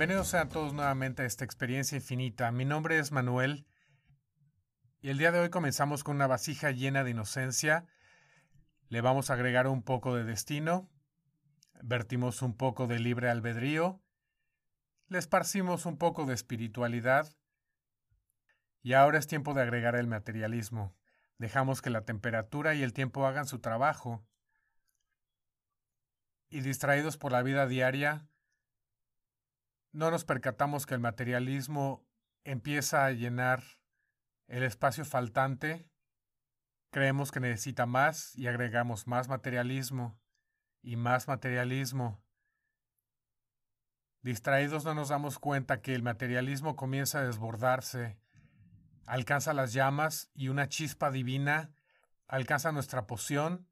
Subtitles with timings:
[0.00, 2.50] Bienvenidos sean todos nuevamente a esta experiencia infinita.
[2.52, 3.66] Mi nombre es Manuel
[5.02, 7.84] y el día de hoy comenzamos con una vasija llena de inocencia.
[8.88, 10.88] Le vamos a agregar un poco de destino,
[11.82, 14.00] vertimos un poco de libre albedrío,
[15.08, 17.36] le esparcimos un poco de espiritualidad
[18.80, 20.96] y ahora es tiempo de agregar el materialismo.
[21.36, 24.26] Dejamos que la temperatura y el tiempo hagan su trabajo.
[26.48, 28.29] Y distraídos por la vida diaria,
[29.92, 32.06] no nos percatamos que el materialismo
[32.44, 33.62] empieza a llenar
[34.46, 35.88] el espacio faltante,
[36.90, 40.20] creemos que necesita más y agregamos más materialismo
[40.82, 42.22] y más materialismo.
[44.22, 48.18] Distraídos no nos damos cuenta que el materialismo comienza a desbordarse,
[49.06, 51.72] alcanza las llamas y una chispa divina
[52.30, 53.66] alcanza nuestra poción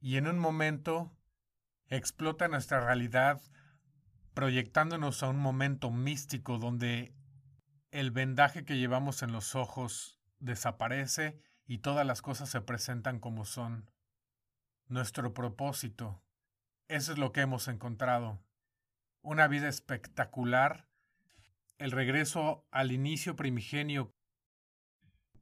[0.00, 1.16] y en un momento
[1.86, 3.40] explota nuestra realidad
[4.38, 7.12] proyectándonos a un momento místico donde
[7.90, 13.44] el vendaje que llevamos en los ojos desaparece y todas las cosas se presentan como
[13.44, 13.90] son.
[14.86, 16.22] Nuestro propósito.
[16.86, 18.40] Eso es lo que hemos encontrado.
[19.22, 20.86] Una vida espectacular.
[21.78, 24.14] El regreso al inicio primigenio.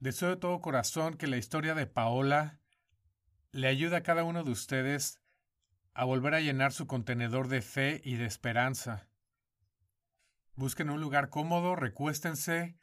[0.00, 2.62] Deseo de todo corazón que la historia de Paola
[3.52, 5.20] le ayude a cada uno de ustedes
[5.96, 9.08] a volver a llenar su contenedor de fe y de esperanza.
[10.54, 12.78] Busquen un lugar cómodo, recuéstense,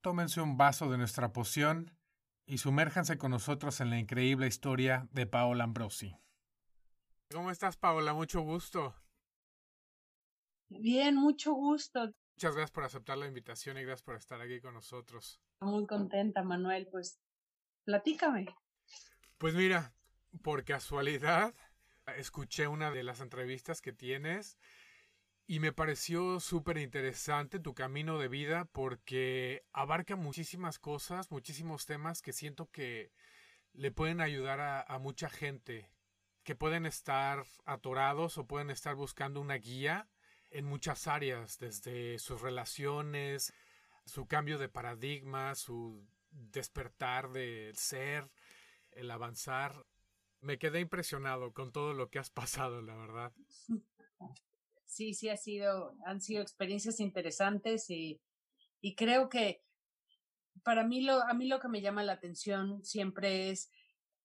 [0.00, 1.98] tómense un vaso de nuestra poción
[2.46, 6.16] y sumérjanse con nosotros en la increíble historia de Paola Ambrosi.
[7.32, 8.14] ¿Cómo estás, Paola?
[8.14, 8.94] Mucho gusto.
[10.68, 12.12] Bien, mucho gusto.
[12.36, 15.40] Muchas gracias por aceptar la invitación y gracias por estar aquí con nosotros.
[15.60, 16.86] Muy contenta, Manuel.
[16.92, 17.20] Pues
[17.84, 18.46] platícame.
[19.36, 19.92] Pues mira,
[20.42, 21.54] por casualidad,
[22.16, 24.58] escuché una de las entrevistas que tienes
[25.46, 32.22] y me pareció súper interesante tu camino de vida porque abarca muchísimas cosas, muchísimos temas
[32.22, 33.12] que siento que
[33.72, 35.90] le pueden ayudar a, a mucha gente,
[36.44, 40.08] que pueden estar atorados o pueden estar buscando una guía
[40.50, 43.52] en muchas áreas, desde sus relaciones,
[44.04, 48.30] su cambio de paradigma, su despertar del ser,
[48.92, 49.84] el avanzar.
[50.40, 53.32] Me quedé impresionado con todo lo que has pasado, la verdad.
[54.86, 58.20] Sí, sí ha sido, han sido experiencias interesantes y,
[58.80, 59.62] y creo que
[60.64, 63.70] para mí lo, a mí lo que me llama la atención siempre es,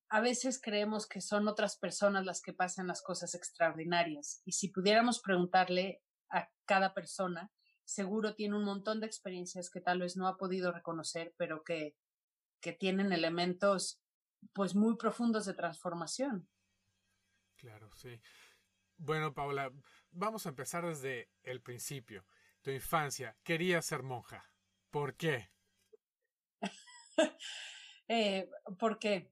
[0.09, 4.69] a veces creemos que son otras personas las que pasan las cosas extraordinarias y si
[4.69, 7.51] pudiéramos preguntarle a cada persona,
[7.83, 11.95] seguro tiene un montón de experiencias que tal vez no ha podido reconocer, pero que,
[12.59, 14.01] que tienen elementos
[14.53, 16.47] pues muy profundos de transformación.
[17.55, 18.19] Claro, sí.
[18.97, 19.71] Bueno, Paula,
[20.11, 22.25] vamos a empezar desde el principio.
[22.61, 24.49] Tu infancia, querías ser monja.
[24.89, 25.51] ¿Por qué?
[28.07, 29.31] eh, porque,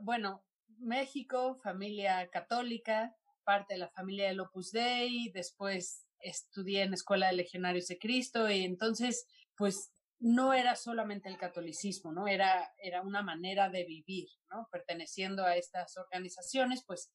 [0.00, 0.44] bueno,
[0.78, 7.34] México, familia católica, parte de la familia del Opus Dei, después estudié en Escuela de
[7.34, 12.28] Legionarios de Cristo y entonces, pues no era solamente el catolicismo, ¿no?
[12.28, 14.68] Era, era una manera de vivir, ¿no?
[14.70, 17.12] Perteneciendo a estas organizaciones, pues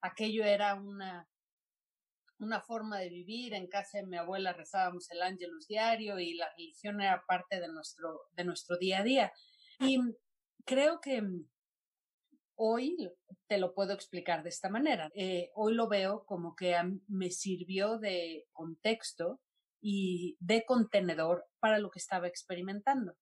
[0.00, 1.28] aquello era una,
[2.40, 3.54] una forma de vivir.
[3.54, 7.68] En casa de mi abuela rezábamos el ángelus diario y la religión era parte de
[7.68, 9.32] nuestro, de nuestro día a día.
[9.78, 10.00] Y
[10.64, 11.22] creo que
[12.56, 12.96] hoy
[13.46, 15.12] te lo puedo explicar de esta manera.
[15.14, 16.74] Eh, hoy lo veo como que
[17.06, 19.40] me sirvió de contexto
[19.80, 23.14] y de contenedor para lo que estaba experimentando.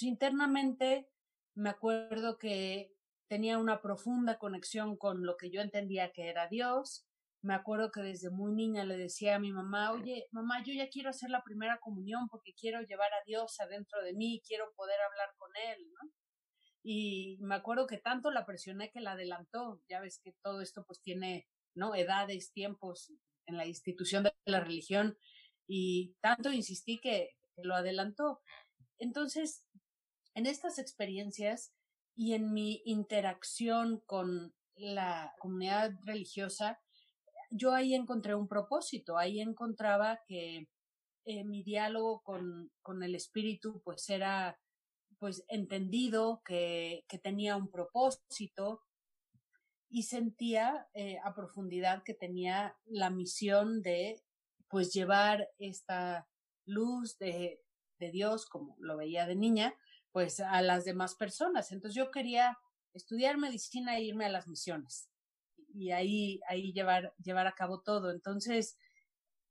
[0.00, 1.08] internamente
[1.54, 2.92] me acuerdo que
[3.28, 7.06] tenía una profunda conexión con lo que yo entendía que era Dios.
[7.42, 10.88] Me acuerdo que desde muy niña le decía a mi mamá, oye, mamá, yo ya
[10.88, 14.98] quiero hacer la primera comunión porque quiero llevar a Dios adentro de mí, quiero poder
[15.00, 16.10] hablar con Él, ¿no?
[16.82, 19.80] Y me acuerdo que tanto la presioné que la adelantó.
[19.88, 21.94] Ya ves que todo esto pues tiene, ¿no?
[21.94, 23.12] Edades, tiempos
[23.46, 25.16] en la institución de la religión
[25.66, 27.30] y tanto insistí que,
[27.62, 28.42] lo adelantó.
[28.98, 29.64] Entonces,
[30.34, 31.72] en estas experiencias
[32.14, 36.78] y en mi interacción con la comunidad religiosa,
[37.50, 40.68] yo ahí encontré un propósito, ahí encontraba que
[41.24, 44.60] eh, mi diálogo con, con, el espíritu pues era
[45.18, 48.82] pues entendido, que, que tenía un propósito
[49.88, 54.22] y sentía eh, a profundidad que tenía la misión de
[54.76, 56.28] pues llevar esta
[56.66, 57.62] luz de,
[57.98, 59.74] de Dios, como lo veía de niña,
[60.12, 61.72] pues a las demás personas.
[61.72, 62.58] Entonces yo quería
[62.92, 65.08] estudiar medicina e irme a las misiones
[65.72, 68.10] y ahí, ahí llevar, llevar a cabo todo.
[68.10, 68.76] Entonces,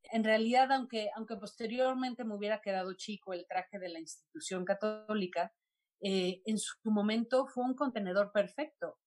[0.03, 5.51] en realidad, aunque, aunque posteriormente me hubiera quedado chico el traje de la institución católica,
[6.01, 8.99] eh, en su momento fue un contenedor perfecto,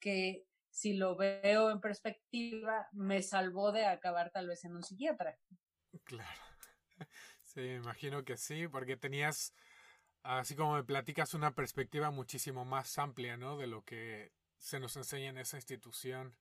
[0.00, 5.36] que si lo veo en perspectiva, me salvó de acabar tal vez en un psiquiatra.
[6.08, 6.40] Claro.
[7.44, 9.54] Sí, imagino que sí, porque tenías,
[10.22, 13.56] así como me platicas, una perspectiva muchísimo más amplia, ¿no?
[13.58, 16.38] De lo que se nos enseña en esa institución.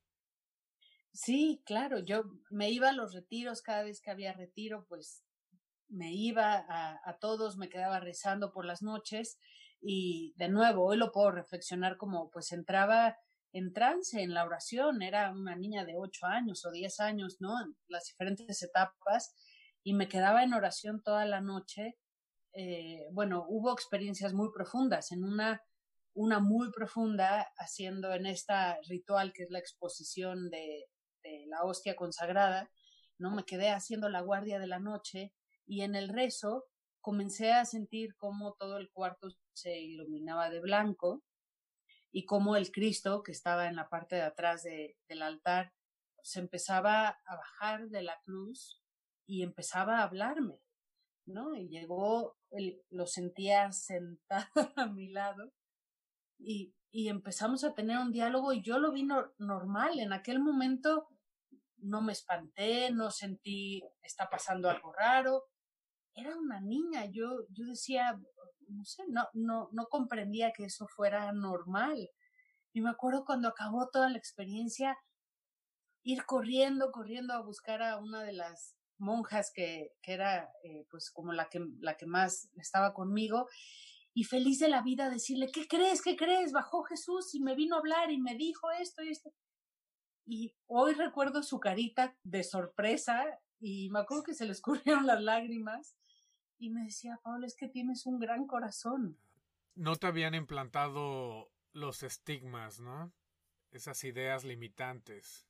[1.14, 5.24] Sí, claro, yo me iba a los retiros, cada vez que había retiro, pues
[5.90, 9.40] me iba a, a todos, me quedaba rezando por las noches
[9.82, 13.18] y de nuevo, hoy lo puedo reflexionar como pues entraba
[13.54, 17.62] en trance, en la oración, era una niña de ocho años o diez años, ¿no?
[17.64, 19.36] En las diferentes etapas
[19.88, 21.98] y me quedaba en oración toda la noche.
[22.52, 25.64] Eh, bueno, hubo experiencias muy profundas, en una,
[26.14, 30.90] una muy profunda haciendo en esta ritual que es la exposición de,
[31.48, 32.70] la hostia consagrada,
[33.18, 33.32] ¿no?
[33.32, 35.34] Me quedé haciendo la guardia de la noche
[35.66, 36.66] y en el rezo
[37.00, 41.24] comencé a sentir cómo todo el cuarto se iluminaba de blanco
[42.12, 45.72] y cómo el Cristo que estaba en la parte de atrás del altar
[46.22, 48.82] se empezaba a bajar de la cruz
[49.28, 50.60] y empezaba a hablarme,
[51.26, 51.54] ¿no?
[51.56, 52.38] Y llegó,
[52.90, 55.52] lo sentía sentado a mi lado
[56.40, 59.08] y, y, empezamos a tener un diálogo y yo lo vi
[59.38, 60.00] normal.
[60.00, 61.10] En aquel momento
[61.78, 65.44] no me espanté, no sentí, está pasando algo raro.
[66.16, 68.20] Era una niña, yo, yo decía,
[68.70, 72.10] no sé, no, no, no comprendía que eso fuera normal.
[72.74, 74.98] Y me acuerdo cuando acabó toda la experiencia,
[76.04, 81.12] ir corriendo, corriendo a buscar a una de las monjas que, que era eh, pues
[81.12, 83.48] como la que, la que más estaba conmigo
[84.18, 86.02] y feliz de la vida decirle, ¿qué crees?
[86.02, 86.52] ¿Qué crees?
[86.52, 89.32] Bajó Jesús y me vino a hablar y me dijo esto y esto.
[90.26, 93.24] Y hoy recuerdo su carita de sorpresa
[93.60, 95.96] y me acuerdo que se le escurrieron las lágrimas
[96.58, 99.20] y me decía, Pablo, es que tienes un gran corazón.
[99.76, 103.14] No te habían implantado los estigmas, ¿no?
[103.70, 105.48] Esas ideas limitantes.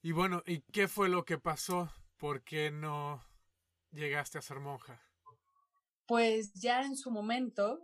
[0.00, 1.90] Y bueno, ¿y qué fue lo que pasó?
[2.20, 3.24] ¿Por qué no
[3.90, 5.02] llegaste a ser monja?
[6.06, 7.80] Pues ya en su momento,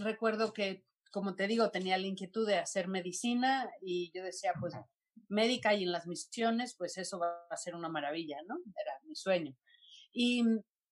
[0.00, 4.74] recuerdo que, como te digo, tenía la inquietud de hacer medicina y yo decía, pues
[5.28, 8.56] médica y en las misiones, pues eso va a ser una maravilla, ¿no?
[8.80, 9.56] Era mi sueño.
[10.12, 10.44] Y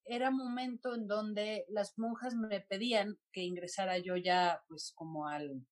[0.04, 5.64] era momento en donde las monjas me pedían que ingresara yo ya pues como al,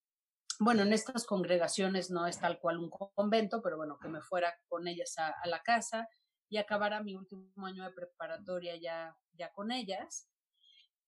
[0.61, 4.55] bueno, en estas congregaciones no es tal cual un convento, pero bueno, que me fuera
[4.69, 6.09] con ellas a, la casa
[6.49, 10.29] y acabara mi último año de preparatoria ya, ya con ellas.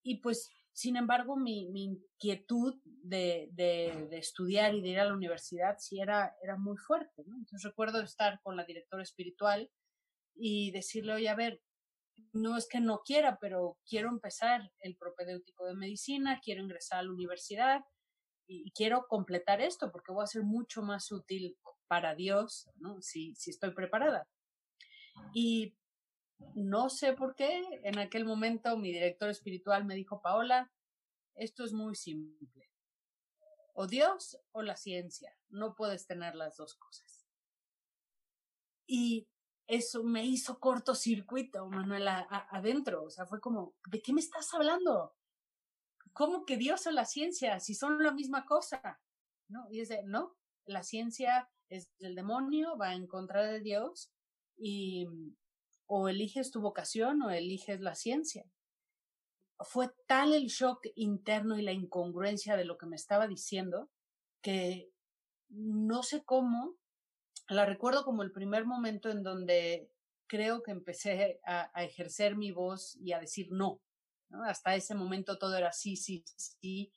[0.03, 5.05] Y pues, sin embargo, mi, mi inquietud de, de, de, estudiar y de ir a
[5.05, 7.37] la universidad sí era, era muy fuerte, ¿no?
[7.37, 9.71] Entonces recuerdo estar con la directora espiritual
[10.35, 11.61] y decirle, oye, a ver,
[12.33, 17.03] no es que no quiera, pero quiero empezar el propedéutico de medicina, quiero ingresar a
[17.03, 17.81] la universidad
[18.47, 21.57] y, quiero completar esto porque voy a ser mucho más útil
[21.89, 23.01] para Dios, ¿no?
[23.01, 24.29] Si, si estoy preparada.
[25.33, 25.77] Y
[26.55, 30.73] no sé por qué, en aquel momento mi director espiritual me dijo, Paola,
[31.35, 32.71] esto es muy simple.
[33.75, 37.27] O Dios o la ciencia, no puedes tener las dos cosas.
[38.87, 39.29] Y
[39.67, 43.05] eso me hizo cortocircuito, Manuela, adentro.
[43.05, 45.15] O sea, fue como, ¿de qué me estás hablando?
[46.13, 47.61] ¿Cómo que Dios o la ciencia?
[47.61, 49.01] Si son la misma cosa.
[49.49, 49.67] ¿No?
[49.71, 54.13] Y es de, no, la ciencia es del demonio, va en contra de Dios
[54.61, 55.07] y
[55.87, 58.45] o eliges tu vocación o eliges la ciencia.
[59.59, 63.91] Fue tal el shock interno y la incongruencia de lo que me estaba diciendo
[64.41, 64.93] que
[65.49, 66.77] no sé cómo,
[67.49, 69.91] la recuerdo como el primer momento en donde
[70.29, 73.83] creo que empecé a, ejercer mi voz y a decir no,
[74.45, 76.93] Hasta ese momento todo era sí, sí, sí,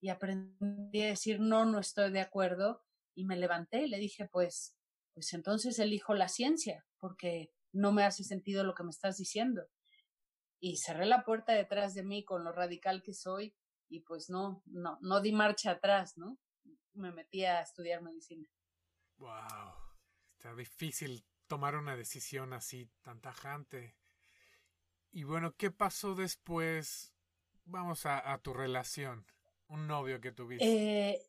[0.00, 2.82] y aprendí a decir no, no estoy de acuerdo,
[3.14, 4.76] y me levanté y le dije, pues,
[5.14, 9.68] pues entonces elijo la ciencia, porque no me hace sentido lo que me estás diciendo.
[10.60, 13.54] Y cerré la puerta detrás de mí con lo radical que soy,
[13.88, 16.38] y pues no, no, no di marcha atrás, ¿no?
[16.94, 18.48] Me metí a estudiar medicina.
[19.18, 19.74] Wow.
[20.36, 23.96] Está difícil tomar una decisión así tan tajante.
[25.10, 27.14] Y bueno, ¿qué pasó después?
[27.64, 29.26] Vamos a, tu relación,
[29.68, 30.64] un novio que tuviste.
[30.64, 31.22] Eh,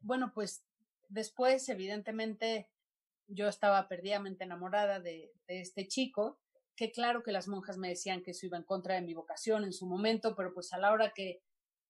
[0.00, 0.64] bueno, pues
[1.08, 2.68] después, evidentemente,
[3.28, 6.38] yo estaba perdidamente enamorada de, este chico,
[6.76, 9.64] que claro que las monjas me decían que eso iba en contra de mi vocación
[9.64, 11.42] en su momento, pero pues a la hora que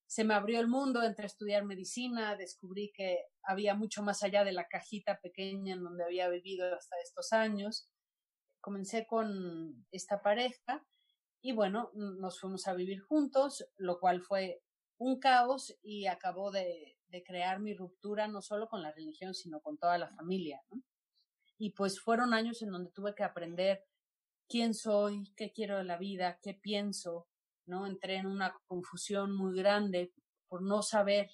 [0.07, 4.52] se me abrió el mundo, entre estudiar medicina, descubrí que había mucho más allá de
[4.52, 7.90] la cajita pequeña en donde había vivido hasta estos años.
[8.61, 10.85] comencé con esta pareja
[11.40, 14.62] y bueno, nos fuimos a vivir juntos, lo cual fue
[14.99, 19.61] un caos y acabó de, de crear mi ruptura no solo con la religión, sino
[19.61, 20.62] con toda la familia.
[21.59, 23.85] Y pues fueron años en donde tuve que aprender
[24.49, 27.29] quién soy, qué quiero de la vida, qué pienso,
[27.67, 27.87] ¿no?
[27.87, 30.13] Entré en una confusión muy grande
[30.49, 31.31] por no saber,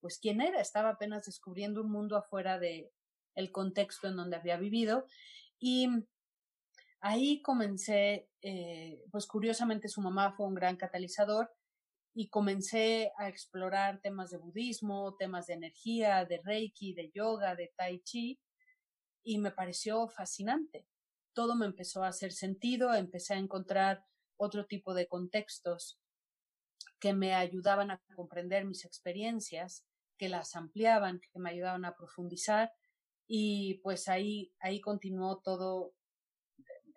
[0.00, 0.60] pues, quién era.
[0.60, 2.90] Estaba apenas descubriendo un mundo afuera de
[3.34, 5.06] el contexto en donde había vivido
[5.60, 5.88] y
[7.00, 11.50] ahí comencé, eh, pues curiosamente su mamá fue un gran catalizador
[12.14, 17.72] y comencé a explorar temas de budismo, temas de energía, de reiki, de yoga, de
[17.76, 18.40] tai chi
[19.28, 20.86] y me pareció fascinante.
[21.34, 24.02] Todo me empezó a hacer sentido, empecé a encontrar
[24.38, 26.00] otro tipo de contextos
[26.98, 29.84] que me ayudaban a comprender mis experiencias,
[30.16, 32.72] que las ampliaban, que me ayudaban a profundizar
[33.26, 35.92] y pues ahí, ahí continuó todo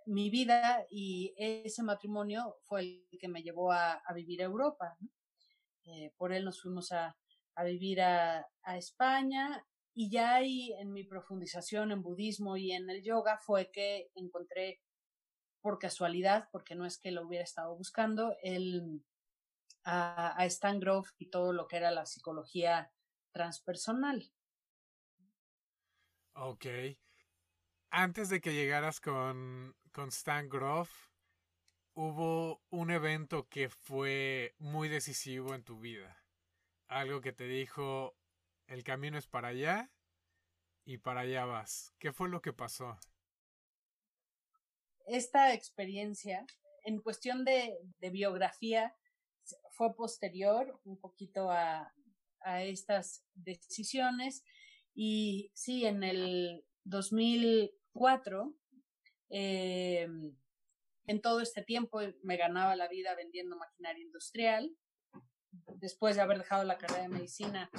[0.05, 2.79] mi vida y ese matrimonio fue
[3.11, 4.97] el que me llevó a, vivir a Europa.
[5.83, 7.13] Eh, por él nos fuimos a,
[7.55, 12.89] a vivir a, a, España y ya ahí en mi profundización en budismo y en
[12.89, 14.81] el yoga fue que encontré
[15.61, 19.03] por casualidad, porque no es que lo hubiera estado buscando, el,
[19.83, 22.91] a, Stan Grove y todo lo que era la psicología
[23.31, 24.31] transpersonal.
[26.33, 26.65] Ok.
[27.89, 30.89] Antes de que llegaras con, con Stan Grove,
[31.93, 36.17] hubo un evento que fue muy decisivo en tu vida.
[36.87, 38.15] Algo que te dijo,
[38.71, 39.91] el camino es para allá
[40.85, 41.93] y para allá vas.
[41.99, 42.97] ¿Qué fue lo que pasó?
[45.07, 46.45] esta experiencia,
[46.83, 47.77] en cuestión de,
[48.11, 48.95] biografía,
[49.71, 51.93] fue posterior un poquito a,
[52.39, 54.43] a estas decisiones.
[54.93, 58.53] Y sí, en el 2004,
[59.31, 60.07] eh,
[61.07, 64.75] en todo este tiempo me ganaba la vida vendiendo maquinaria industrial.
[65.75, 67.69] Después de haber dejado la carrera de medicina,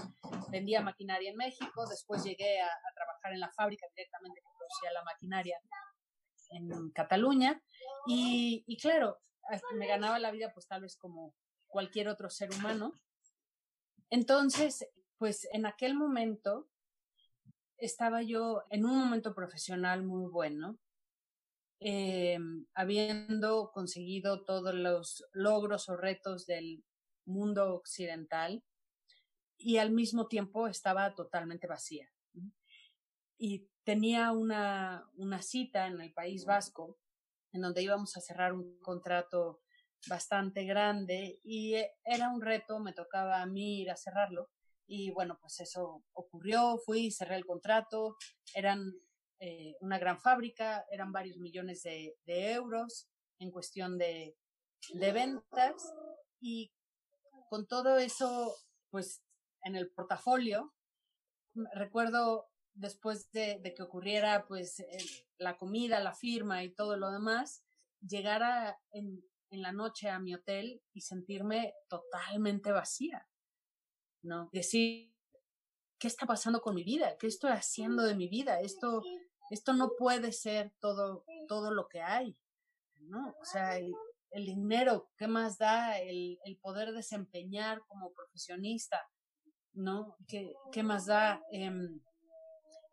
[0.50, 1.86] vendía maquinaria en México.
[1.88, 5.60] Después llegué a, trabajar en la fábrica directamente que producía la maquinaria
[6.50, 7.62] en Cataluña
[8.06, 9.18] y, y claro,
[9.74, 11.34] me ganaba la vida pues tal vez como
[11.66, 13.00] cualquier otro ser humano.
[14.10, 14.86] Entonces,
[15.16, 16.68] pues en aquel momento
[17.78, 20.78] estaba yo en un momento profesional muy bueno,
[21.80, 22.38] eh,
[22.74, 26.84] habiendo conseguido todos los logros o retos del
[27.24, 28.62] mundo occidental
[29.56, 32.08] y al mismo tiempo estaba totalmente vacía.
[33.38, 36.98] Y tenía una, una cita en el País Vasco
[37.52, 39.62] en donde íbamos a cerrar un contrato
[40.08, 44.50] bastante grande y eh, era un reto, me tocaba a mí ir a cerrarlo
[44.86, 48.16] y bueno, pues eso ocurrió, fui, cerré el contrato,
[48.54, 48.92] eran
[49.38, 54.36] eh, una gran fábrica, eran varios millones de, de euros en cuestión de,
[54.92, 55.92] de ventas
[56.40, 56.72] y
[57.52, 58.56] con todo eso,
[58.88, 59.22] pues
[59.62, 60.72] en el portafolio,
[61.74, 64.82] recuerdo después de, que ocurriera pues
[65.36, 67.62] la comida, la firma y todo lo demás,
[68.00, 73.28] llegara en, en la noche a mi hotel y sentirme totalmente vacía,
[74.22, 74.48] ¿no?
[74.54, 75.14] Decir,
[75.98, 77.18] ¿qué está pasando con mi vida?
[77.18, 78.60] ¿Qué estoy haciendo de mi vida?
[78.60, 79.02] Esto,
[79.50, 82.34] esto no puede ser todo, todo lo que hay,
[83.00, 83.36] ¿no?
[83.38, 83.78] O sea,
[84.32, 85.98] el, dinero, ¿qué más da?
[85.98, 89.00] El, el, poder desempeñar como profesionista,
[89.72, 90.16] ¿no?
[90.26, 91.42] ¿Qué, qué más da?
[91.52, 91.70] Eh,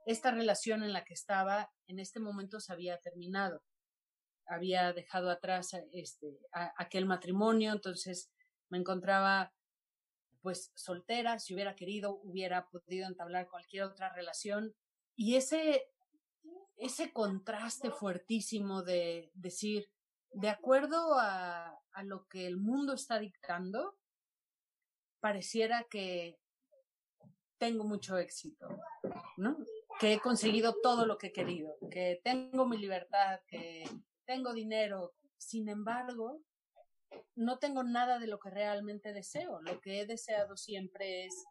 [0.06, 3.62] esta relación en la que estaba en este momento se había terminado.
[4.48, 8.32] Había dejado atrás este, aquel matrimonio, entonces
[8.70, 9.54] me encontraba
[10.42, 14.74] pues soltera, si hubiera querido, hubiera podido entablar cualquier otra relación.
[15.16, 15.84] Y ese,
[16.78, 19.92] ese contraste fuertísimo de decir,
[20.32, 23.98] de acuerdo a, lo que el mundo está dictando,
[25.20, 26.40] pareciera que
[27.58, 28.70] tengo mucho éxito,
[29.36, 29.58] ¿no?
[30.00, 33.84] que he conseguido todo lo que he querido, que tengo mi libertad, que
[34.26, 35.14] tengo dinero.
[35.38, 36.42] Sin embargo,
[37.36, 39.60] no tengo nada de lo que realmente deseo.
[39.62, 41.44] Lo que he deseado siempre es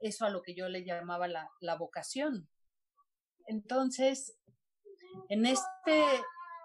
[0.00, 2.48] eso a lo que yo le llamaba la, la vocación.
[3.46, 4.36] Entonces,
[5.28, 6.04] en este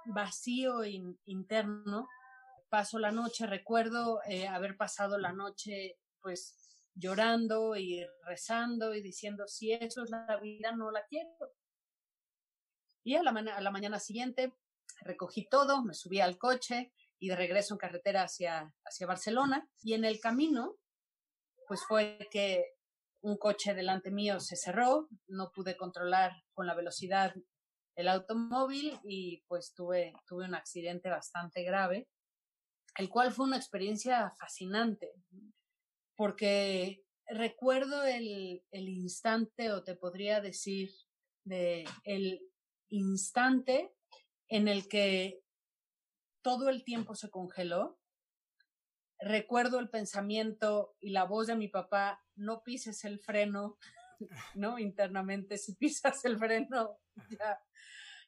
[0.06, 2.08] vacío in, interno,
[2.70, 6.56] paso la noche, recuerdo eh, haber pasado la noche pues
[6.94, 11.32] llorando y rezando y diciendo, si eso es la vida, no la quiero.
[13.04, 14.54] Y a la, a la mañana siguiente
[15.02, 19.70] recogí todo, me subí al coche y de regreso en carretera hacia, hacia Barcelona.
[19.82, 20.76] Y en el camino,
[21.68, 22.66] pues fue que
[23.22, 27.34] un coche delante mío se cerró, no pude controlar con la velocidad
[28.00, 32.08] el automóvil y pues tuve, tuve un accidente bastante grave,
[32.98, 35.12] el cual fue una experiencia fascinante,
[36.16, 40.92] porque recuerdo el, el instante, o te podría decir,
[41.44, 42.42] de el
[42.88, 43.94] instante
[44.48, 45.42] en el que
[46.42, 48.00] todo el tiempo se congeló.
[49.20, 53.78] Recuerdo el pensamiento y la voz de mi papá, no pises el freno,
[54.56, 54.80] ¿no?
[54.80, 56.98] Internamente, si pisas el freno,
[57.40, 57.60] ya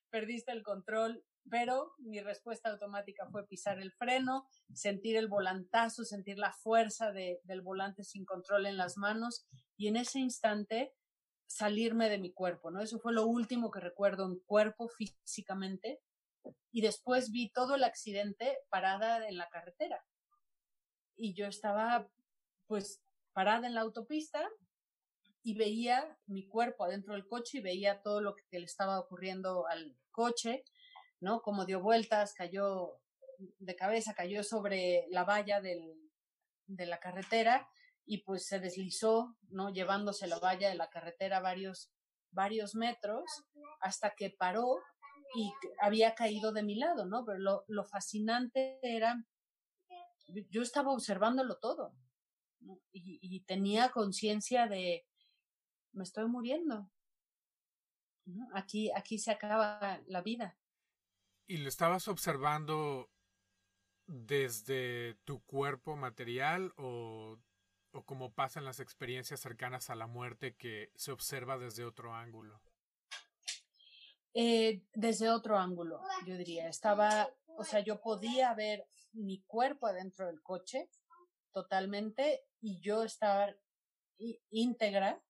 [0.10, 6.38] perdiste el control, pero mi respuesta automática fue pisar el freno, sentir el volantazo, sentir
[6.38, 9.46] la fuerza de, del volante sin control en las manos
[9.78, 10.94] y en ese instante
[11.48, 12.82] salirme de mi cuerpo, ¿no?
[12.82, 16.02] Eso fue lo último que recuerdo en cuerpo físicamente
[16.72, 20.06] y después vi todo el accidente parada en la carretera
[21.16, 22.10] y yo estaba
[22.68, 24.50] pues parada en la autopista
[25.44, 29.68] y veía mi cuerpo adentro del coche y veía todo lo que le estaba ocurriendo
[29.68, 30.64] al coche,
[31.20, 31.42] ¿no?
[31.42, 33.00] Como dio vueltas, cayó
[33.38, 36.12] de cabeza, cayó sobre la valla del,
[36.68, 37.68] de la carretera
[38.06, 39.72] y pues se deslizó, ¿no?
[39.72, 41.92] Llevándose la valla de la carretera varios,
[42.32, 43.24] varios metros
[43.80, 44.80] hasta que paró
[45.36, 47.26] y había caído de mi lado, ¿no?
[47.26, 49.26] Pero lo, lo fascinante era,
[50.50, 51.96] yo estaba observándolo todo
[52.92, 55.06] y, y tenía conciencia de,
[55.94, 56.90] me estoy muriendo.
[58.54, 60.58] Aquí, aquí se acaba la vida.
[61.48, 63.10] ¿Y lo estabas observando
[64.06, 67.40] desde tu cuerpo material o,
[67.92, 72.62] o como pasan las experiencias cercanas a la muerte que se observa desde otro ángulo?
[74.34, 76.70] Eh, desde otro ángulo, yo diría.
[76.70, 80.90] Estaba, o sea, yo podía ver mi cuerpo adentro del coche
[81.52, 83.54] totalmente y yo estaba
[84.50, 85.22] íntegra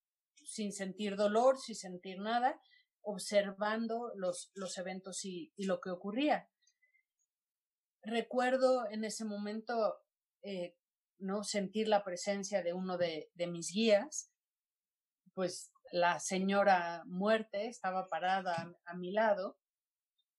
[0.43, 2.59] sin sentir dolor, sin sentir nada,
[3.01, 6.49] observando los, los eventos y, lo que ocurría.
[8.03, 9.99] Recuerdo en ese momento
[10.43, 10.75] eh,
[11.19, 14.31] no sentir la presencia de uno de, de mis guías,
[15.33, 19.57] pues la señora muerte estaba parada a, mi lado,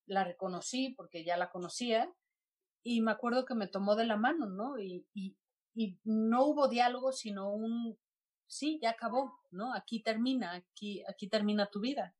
[0.07, 2.13] la reconocí porque ya la conocía
[2.83, 4.79] y me acuerdo que me tomó de la mano, ¿no?
[4.79, 5.07] Y,
[5.75, 7.99] y no hubo diálogo, sino un,
[8.53, 9.75] sí, ya acabó, ¿no?
[9.75, 12.15] Aquí termina, aquí, aquí termina tu vida.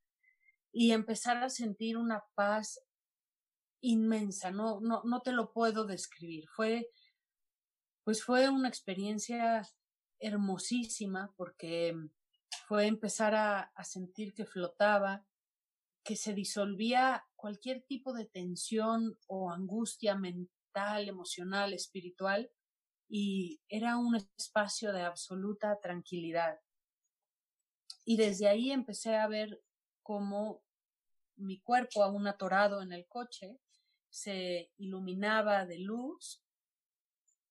[0.73, 2.81] Y empezar a sentir una paz
[3.83, 6.49] inmensa, no, no, no te lo puedo describir.
[6.49, 6.89] Fue,
[8.03, 9.69] pues fue una experiencia
[10.21, 11.95] hermosísima porque
[12.67, 15.27] fue empezar a, a sentir que flotaba,
[16.03, 22.51] que se disolvía cualquier tipo de tensión o angustia mental, emocional, espiritual,
[23.15, 26.59] y era un espacio de absoluta tranquilidad.
[28.07, 29.63] Y desde ahí empecé a ver
[30.03, 30.65] cómo
[31.37, 33.59] mi cuerpo, aún atorado en el coche,
[34.09, 36.43] se iluminaba de luz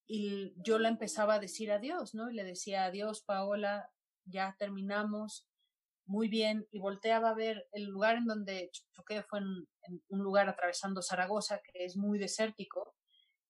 [0.07, 2.31] y yo le empezaba a decir adiós, ¿no?
[2.31, 3.87] Y le decía adiós, Paola,
[4.25, 5.47] ya terminamos,
[6.07, 9.67] muy bien, y volteaba a ver el lugar en donde choqué, fue en,
[10.07, 12.95] un lugar atravesando Zaragoza, que es muy desértico,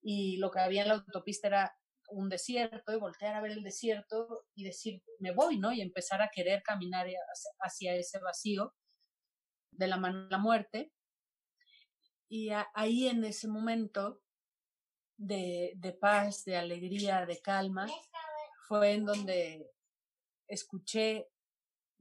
[0.02, 1.78] y lo que había en la autopista era
[2.12, 5.72] un desierto y voltear a ver el desierto y decir, me voy, ¿no?
[5.72, 7.08] Y empezar a querer caminar
[7.60, 8.74] hacia, ese vacío
[9.72, 10.92] de la mano la muerte.
[12.30, 14.22] Y ahí en ese momento
[15.18, 17.88] de, de paz, de alegría, de calma,
[18.68, 19.70] fue en donde
[20.48, 21.30] escuché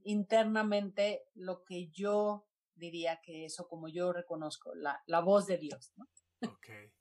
[0.03, 5.93] internamente lo que yo diría que eso como yo reconozco, la, la voz de Dios,
[5.95, 6.07] ¿no?
[6.41, 6.91] Okay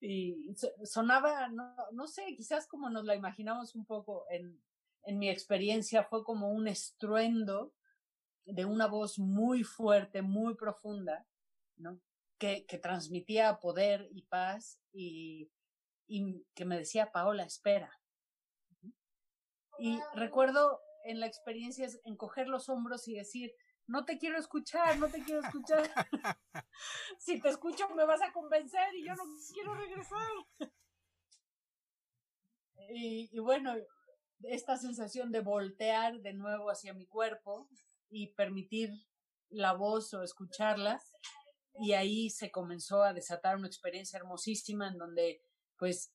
[0.00, 4.58] y sonaba, no, no sé, quizás como nos la imaginamos un poco en,
[5.04, 7.74] en mi experiencia, fue como un estruendo
[8.46, 11.26] de una voz muy fuerte, muy profunda,
[11.76, 12.00] ¿no?
[12.38, 15.50] Que, que transmitía poder y paz y,
[16.06, 18.00] y que me decía, Paola, espera.
[19.78, 23.54] Y recuerdo en la experiencia encoger los hombros y decir,
[23.90, 25.82] no te quiero escuchar, no te quiero escuchar.
[27.18, 30.28] si te escucho me vas a convencer y yo no quiero regresar.
[32.88, 33.74] y, y bueno,
[34.42, 37.68] esta sensación de voltear de nuevo hacia mi cuerpo
[38.08, 38.90] y permitir
[39.48, 41.02] la voz o escucharla.
[41.74, 45.42] Y ahí se comenzó a desatar una experiencia hermosísima en donde,
[45.76, 46.12] pues,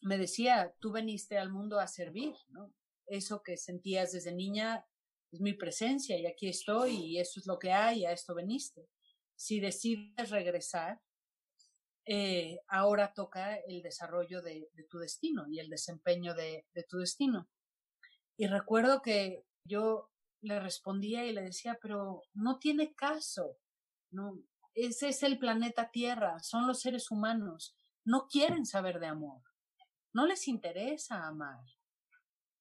[0.00, 2.72] me decía, tú veniste al mundo a servir, ¿no?
[3.06, 4.86] Eso que sentías desde niña
[5.34, 8.88] es mi presencia y aquí estoy y eso es lo que hay a esto veniste.
[9.36, 11.00] Si decides regresar,
[12.06, 16.98] eh, ahora toca el desarrollo de, de, tu destino y el desempeño de, de tu
[16.98, 17.48] destino.
[18.36, 20.10] Y recuerdo que yo
[20.42, 23.56] le respondía y le decía, pero no tiene caso.
[24.10, 24.38] ¿no?
[24.74, 29.42] Ese es el planeta Tierra, son los seres humanos, no quieren saber de amor,
[30.12, 31.64] no les interesa amar.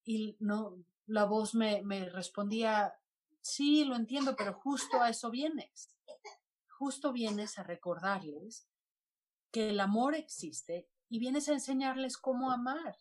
[0.05, 2.93] Y no, la voz me, respondía,
[3.41, 5.93] sí, lo entiendo, pero justo a eso vienes.
[6.77, 8.67] Justo vienes a recordarles
[9.51, 12.97] que el amor existe y vienes a enseñarles cómo amar.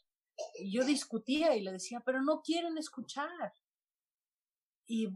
[0.58, 3.52] Y yo discutía y le decía, pero no quieren escuchar.
[4.86, 5.08] Y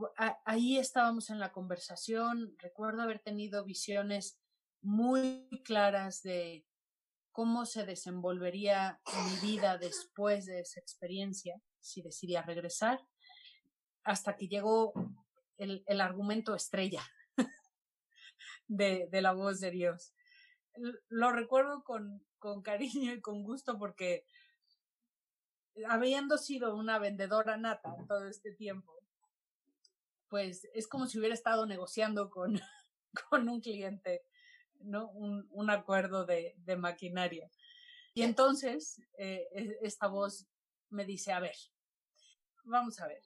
[0.45, 2.57] ahí estábamos en la conversación.
[2.59, 4.41] Recuerdo haber tenido visiones
[4.81, 6.65] muy claras de
[7.33, 13.01] cómo se desenvolvería mi vida después de esa experiencia, si decidía regresar,
[14.03, 14.93] hasta que llegó
[15.59, 17.03] el, el argumento estrella
[18.69, 20.15] de, de, la voz de Dios.
[21.09, 24.25] Lo recuerdo con, con cariño y con gusto porque
[25.89, 28.97] habiendo sido una vendedora nata todo este tiempo,
[30.29, 32.61] pues es como si hubiera estado negociando con,
[33.31, 34.23] con un cliente,
[34.81, 35.11] ¿no?
[35.11, 37.51] Un, un acuerdo de, maquinaria.
[38.15, 40.47] Y entonces eh, e, esta voz
[40.91, 41.57] me dice, a ver,
[42.67, 43.23] vamos a ver,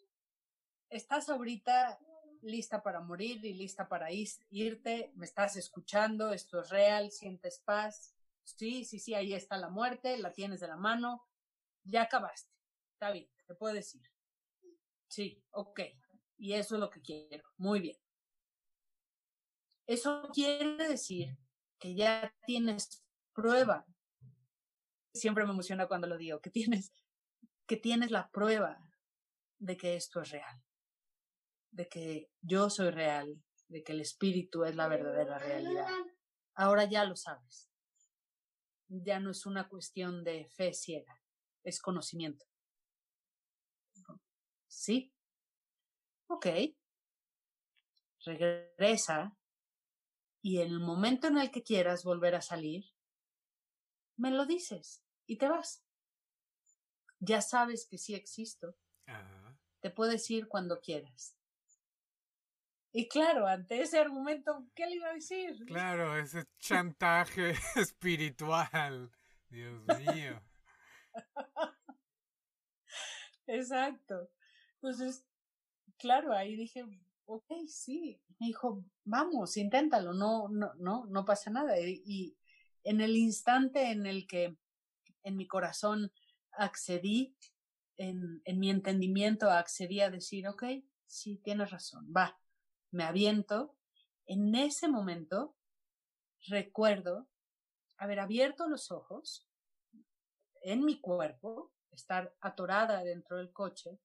[0.89, 1.99] estás ahorita
[2.43, 8.15] lista para morir y lista para irte, me estás escuchando, esto es real, sientes paz,
[8.45, 11.27] sí, sí, sí, ahí está la muerte, la tienes de la mano,
[11.85, 12.53] ya acabaste,
[12.93, 14.03] está bien, te puedo decir.
[15.09, 15.81] Sí, ok,
[16.39, 17.45] y eso es lo que quiero.
[17.57, 17.97] Muy bien.
[19.87, 21.37] Eso quiere decir
[21.81, 23.85] que ya tienes prueba.
[25.13, 26.93] Siempre me emociona cuando lo digo, que tienes,
[27.67, 28.90] que tienes la prueba
[29.61, 30.63] de que esto es real,
[31.71, 35.87] de que yo soy real, de que el espíritu es la verdadera realidad.
[36.55, 37.71] Ahora ya lo sabes.
[38.89, 41.23] Ya no es una cuestión de fe ciega,
[41.63, 42.45] es conocimiento.
[44.67, 45.13] Sí,
[46.29, 46.47] ok,
[48.25, 49.37] regresa
[50.43, 52.85] y en el momento en el que quieras volver a salir,
[54.17, 55.85] me lo dices y te vas.
[57.19, 58.77] Ya sabes que sí existo.
[59.81, 61.37] Te puedes ir cuando quieras.
[62.93, 65.65] Y claro, ante ese argumento, ¿qué le iba a decir?
[65.67, 69.11] Claro, ese chantaje espiritual.
[69.49, 70.43] Dios mío.
[73.47, 74.31] Exacto.
[74.75, 75.25] Entonces,
[75.99, 76.85] claro, ahí dije,
[77.27, 78.21] ok, sí.
[78.39, 81.79] Me dijo, vamos, inténtalo, no, no, no, no pasa nada.
[81.79, 82.37] Y,
[82.83, 84.57] en el instante en el que
[85.23, 86.11] en mi corazón
[86.53, 87.37] accedí,
[88.01, 90.65] en, mi entendimiento accedí a decir, ok,
[91.07, 92.39] sí, tienes razón, va,
[92.91, 93.77] me aviento.
[94.27, 95.55] En ese momento
[96.47, 97.29] recuerdo
[97.99, 99.47] haber abierto los ojos
[100.63, 103.99] en mi cuerpo, estar atorada dentro del coche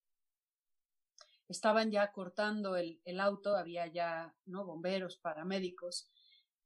[1.48, 4.66] estaban ya cortando el, el auto, había ya ¿no?
[4.66, 6.10] bomberos, paramédicos,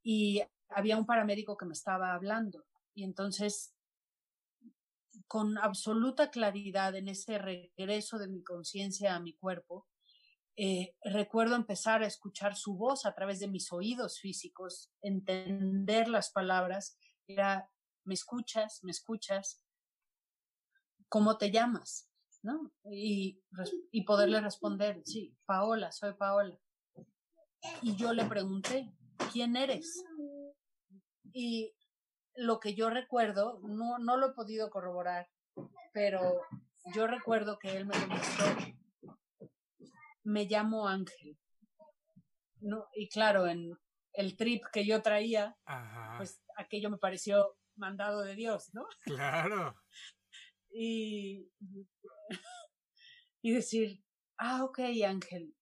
[0.01, 2.65] y había un paramédico que me estaba hablando.
[2.93, 3.75] Y entonces,
[5.29, 9.87] con absoluta claridad en ese regreso de mi conciencia a mi cuerpo,
[10.57, 16.31] eh, recuerdo empezar a escuchar su voz a través de mis oídos físicos, entender las
[16.31, 17.69] palabras, era,
[18.05, 19.61] me escuchas, me escuchas,
[21.09, 22.09] ¿cómo te llamas?
[22.41, 22.73] ¿no?
[22.91, 23.39] Y,
[23.91, 26.57] y poderle responder, sí, Paola, soy Paola.
[27.83, 28.91] Y yo le pregunté,
[29.31, 30.03] ¿quién eres?
[31.31, 31.75] Y
[32.39, 35.29] lo que yo recuerdo, no, no lo he podido corroborar,
[35.93, 36.41] pero
[36.95, 38.43] yo recuerdo que él me contestó,
[40.23, 41.37] me llamo Ángel.
[42.61, 42.87] ¿No?
[42.93, 43.77] Y claro, en
[44.13, 45.57] el trip que yo traía,
[46.17, 48.85] pues aquello me pareció mandado de Dios, ¿no?
[49.03, 49.75] Claro.
[50.71, 51.49] y,
[53.41, 54.03] y decir,
[54.37, 55.55] ah, ok, Ángel.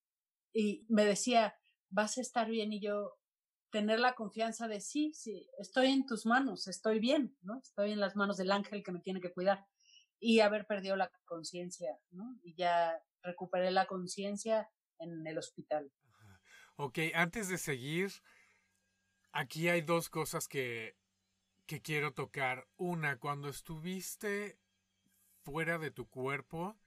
[0.54, 1.56] Y me decía,
[1.90, 3.18] vas a estar bien y yo
[3.70, 7.60] tener la confianza de sí, sí, estoy en tus manos, estoy bien, ¿no?
[7.60, 9.66] Estoy en las manos del ángel que me tiene que cuidar
[10.20, 12.40] y haber perdido la conciencia, ¿no?
[12.44, 15.92] Y ya recuperé la conciencia en el hospital.
[16.76, 18.12] Ok, antes de seguir,
[19.32, 20.96] aquí hay dos cosas que,
[21.66, 22.68] que quiero tocar.
[22.78, 24.60] Una, cuando estuviste
[25.44, 26.78] fuera de tu cuerpo,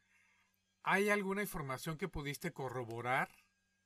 [0.83, 3.31] ¿hay alguna información que pudiste corroborar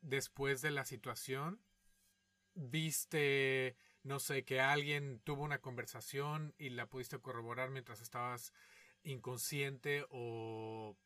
[0.00, 1.60] después de la situación?
[2.54, 8.52] ¿Viste, no sé, que alguien tuvo una conversación y la pudiste corroborar mientras estabas
[9.02, 10.96] inconsciente o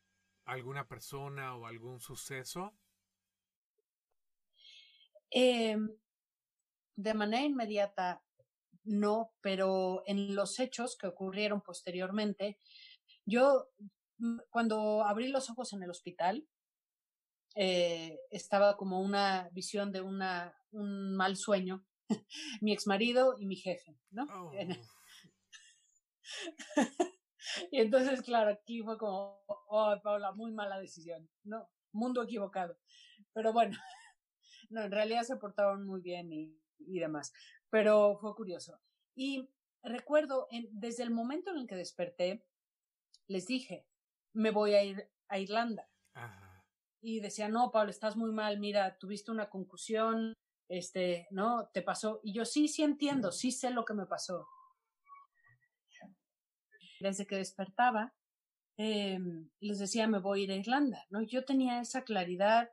[0.45, 2.73] alguna persona o algún suceso?
[5.31, 5.77] Eh,
[6.95, 8.23] de manera inmediata,
[8.83, 12.57] no, pero en los hechos que ocurrieron posteriormente,
[13.25, 13.69] yo,
[14.17, 16.47] mm, cuando abrí los ojos en el hospital,
[17.55, 21.85] eh, estaba como una visión de una, un mal sueño
[22.61, 24.23] mi ex marido y mi jefe, ¿no?
[24.23, 24.51] Oh.
[27.71, 31.69] y entonces, claro, aquí fue como, oh, Paula, muy mala decisión, ¿no?
[31.91, 32.77] Mundo equivocado.
[33.33, 33.77] Pero bueno,
[34.69, 37.31] no, en realidad se portaron muy bien y, y demás.
[37.69, 38.79] Pero fue curioso.
[39.15, 39.49] Y
[39.83, 42.45] recuerdo, en, desde el momento en el que desperté,
[43.27, 43.85] les dije,
[44.33, 45.87] me voy a ir a Irlanda.
[46.13, 46.65] Ajá.
[47.01, 50.33] Y decía, no, Pablo, estás muy mal, mira, tuviste una concusión,
[50.69, 51.69] este, ¿no?
[51.73, 52.21] Te pasó.
[52.23, 54.47] Y yo sí, sí entiendo, sí sé lo que me pasó.
[57.01, 58.13] Desde que despertaba,
[58.77, 59.19] eh,
[59.59, 61.21] les decía, me voy a ir a Irlanda, ¿no?
[61.21, 62.69] Yo tenía esa claridad,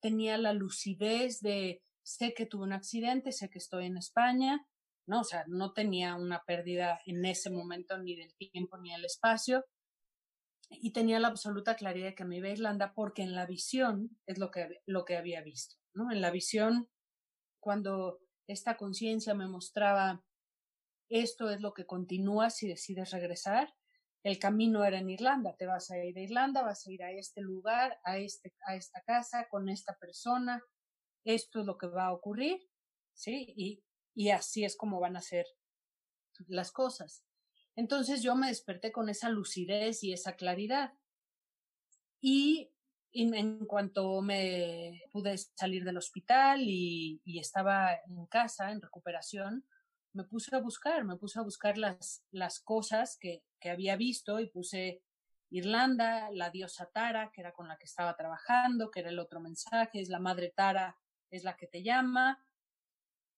[0.00, 4.66] tenía la lucidez de, sé que tuve un accidente, sé que estoy en España,
[5.06, 5.20] ¿no?
[5.20, 9.64] O sea, no tenía una pérdida en ese momento ni del tiempo ni del espacio.
[10.70, 14.16] Y tenía la absoluta claridad de que me iba a Irlanda porque en la visión
[14.26, 16.12] es lo que, lo que había visto, ¿no?
[16.12, 16.88] En la visión,
[17.60, 20.24] cuando esta conciencia me mostraba
[21.08, 23.74] esto es lo que continúa si decides regresar,
[24.22, 27.10] el camino era en Irlanda, te vas a ir a Irlanda, vas a ir a
[27.10, 30.62] este lugar, a, este, a esta casa, con esta persona,
[31.24, 32.60] esto es lo que va a ocurrir,
[33.14, 33.52] ¿sí?
[33.56, 33.82] Y,
[34.14, 35.46] y así es como van a ser
[36.48, 37.24] las cosas.
[37.76, 40.92] Entonces yo me desperté con esa lucidez y esa claridad.
[42.20, 42.72] Y
[43.12, 49.66] en cuanto me pude salir del hospital y, y, estaba en casa, en recuperación,
[50.12, 54.40] me puse a buscar, me puse a buscar las, las cosas que, que había visto
[54.40, 55.02] y puse
[55.50, 59.40] Irlanda, la diosa Tara, que era con la que estaba trabajando, que era el otro
[59.40, 60.96] mensaje, es la madre Tara,
[61.30, 62.44] es la que te llama.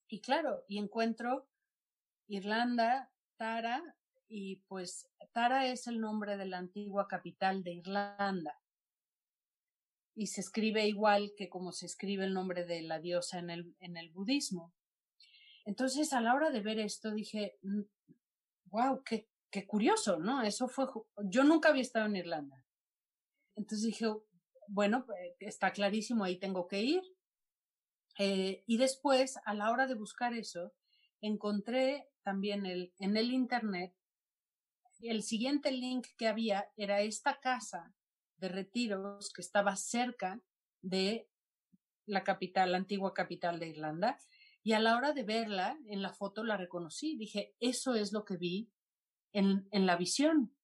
[0.08, 1.48] Y claro, y encuentro
[2.28, 3.82] Irlanda, Tara,
[4.28, 8.61] y pues Tara es el nombre de la antigua capital de Irlanda.
[10.14, 13.74] Y se escribe igual que como se escribe el nombre de la diosa en el,
[13.80, 14.74] en el budismo.
[15.64, 17.58] Entonces, a la hora de ver esto, dije,
[18.66, 20.42] wow, qué, qué curioso, ¿no?
[20.42, 20.86] Eso fue,
[21.24, 22.64] yo nunca había estado en Irlanda.
[23.54, 24.06] Entonces dije,
[24.68, 27.02] bueno, pues, está clarísimo, ahí tengo que ir.
[28.18, 30.72] Eh, y después, a la hora de buscar eso,
[31.20, 33.94] encontré también el, en el Internet,
[35.00, 37.94] el siguiente link que había era esta casa
[38.42, 40.42] de retiros que estaba cerca
[40.82, 41.30] de
[42.06, 44.18] la capital, la antigua capital de Irlanda.
[44.64, 47.16] Y a la hora de verla, en la foto la reconocí.
[47.16, 48.70] Dije, eso es lo que vi
[49.32, 50.54] en, en la visión.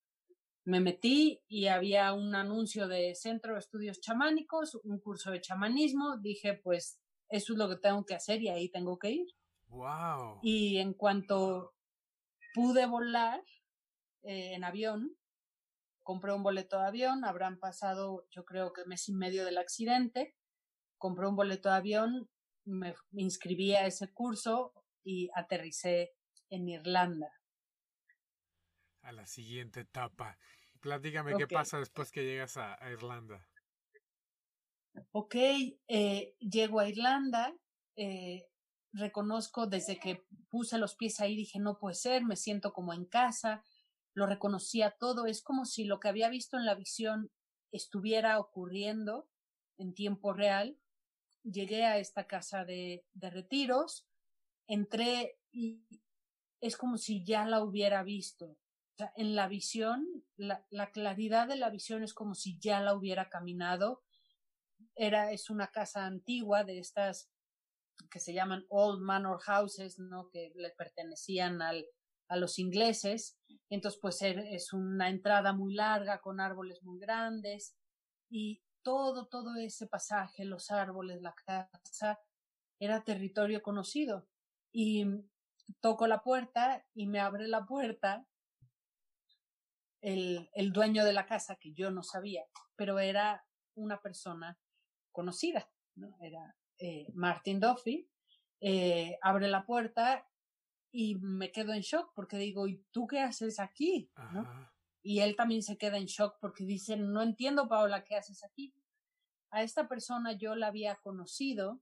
[0.64, 6.18] Me metí y había un anuncio de Centro de Estudios Chamánicos, un curso de chamanismo.
[6.18, 9.26] Dije, pues eso es lo que tengo que hacer y ahí tengo que ir.
[9.68, 10.40] Wow.
[10.42, 11.74] Y en cuanto
[12.54, 13.40] pude volar
[14.22, 15.16] eh, en avión,
[16.08, 20.34] compré un boleto de avión, habrán pasado yo creo que mes y medio del accidente,
[20.96, 22.30] compré un boleto de avión,
[22.64, 24.72] me, inscribí a ese curso
[25.04, 26.14] y aterricé
[26.48, 27.30] en Irlanda.
[29.02, 30.38] A la siguiente etapa.
[30.80, 31.46] Platícame okay.
[31.46, 33.46] qué pasa después que llegas a, a Irlanda.
[35.12, 35.34] Ok,
[35.88, 37.54] eh, llego a Irlanda,
[37.96, 38.46] eh,
[38.94, 43.04] reconozco desde que puse los pies ahí, dije, no puede ser, me siento como en
[43.04, 43.62] casa,
[44.14, 47.30] lo reconocía todo, es como si lo que había visto en la visión
[47.72, 49.28] estuviera ocurriendo
[49.76, 50.78] en tiempo real.
[51.44, 54.06] Llegué a esta casa de, de retiros,
[54.66, 55.84] entré y
[56.60, 58.56] es como si ya la hubiera visto.
[59.14, 63.28] En la visión, la, la claridad de la visión es como si ya la hubiera
[63.28, 64.02] caminado
[64.98, 67.30] era, es una casa antigua de estas
[68.10, 70.28] que se llaman Old Manor Houses, ¿no?
[70.28, 71.86] Que le pertenecían al,
[72.28, 73.38] a los ingleses.
[73.70, 77.76] Entonces, pues es una entrada muy larga con árboles muy grandes
[78.30, 82.20] y todo, todo ese pasaje, los árboles, la casa,
[82.80, 84.28] era territorio conocido.
[84.72, 85.04] Y
[85.80, 88.26] toco la puerta y me abre la puerta
[90.00, 92.44] el, el dueño de la casa, que yo no sabía,
[92.76, 94.58] pero era una persona
[95.12, 96.16] conocida, ¿no?
[96.20, 98.08] Era eh, Martin Duffy,
[98.60, 100.28] eh, abre la puerta
[100.90, 104.10] y me quedo en shock porque digo, ¿y tú qué haces aquí?
[104.32, 104.70] ¿no?
[105.02, 108.74] Y él también se queda en shock porque dice, no entiendo, Paola, ¿qué haces aquí?
[109.50, 111.80] A esta persona yo la había conocido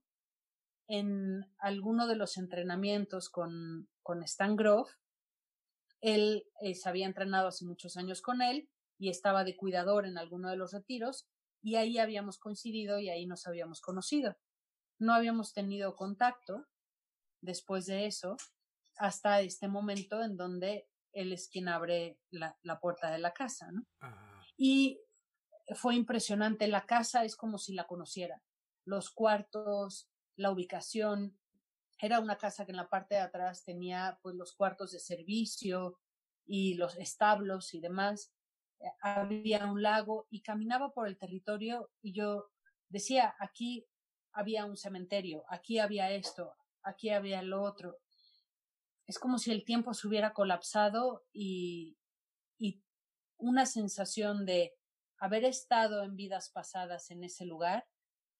[0.87, 4.89] en alguno de los entrenamientos con, con Stan Grove.
[5.99, 10.17] Él eh, se había entrenado hace muchos años con él y estaba de cuidador en
[10.17, 11.27] alguno de los retiros
[11.61, 14.37] y ahí habíamos coincidido y ahí nos habíamos conocido.
[14.99, 16.67] No habíamos tenido contacto
[17.41, 18.37] después de eso
[18.99, 23.71] hasta este momento en donde él es quien abre la, la puerta de la casa,
[23.71, 23.85] ¿no?
[24.01, 24.41] Ah.
[24.57, 24.99] Y
[25.75, 28.41] fue impresionante, la casa es como si la conociera,
[28.85, 31.37] los cuartos, la ubicación,
[31.99, 35.99] era una casa que en la parte de atrás tenía pues los cuartos de servicio
[36.45, 38.31] y los establos y demás.
[39.01, 42.51] Había un lago y caminaba por el territorio y yo
[42.89, 43.85] decía, aquí
[44.31, 47.97] había un cementerio, aquí había esto, aquí había lo otro.
[49.07, 51.97] Es como si el tiempo se hubiera colapsado y,
[52.59, 52.83] y
[53.37, 54.73] una sensación de
[55.17, 57.87] haber estado en vidas pasadas en ese lugar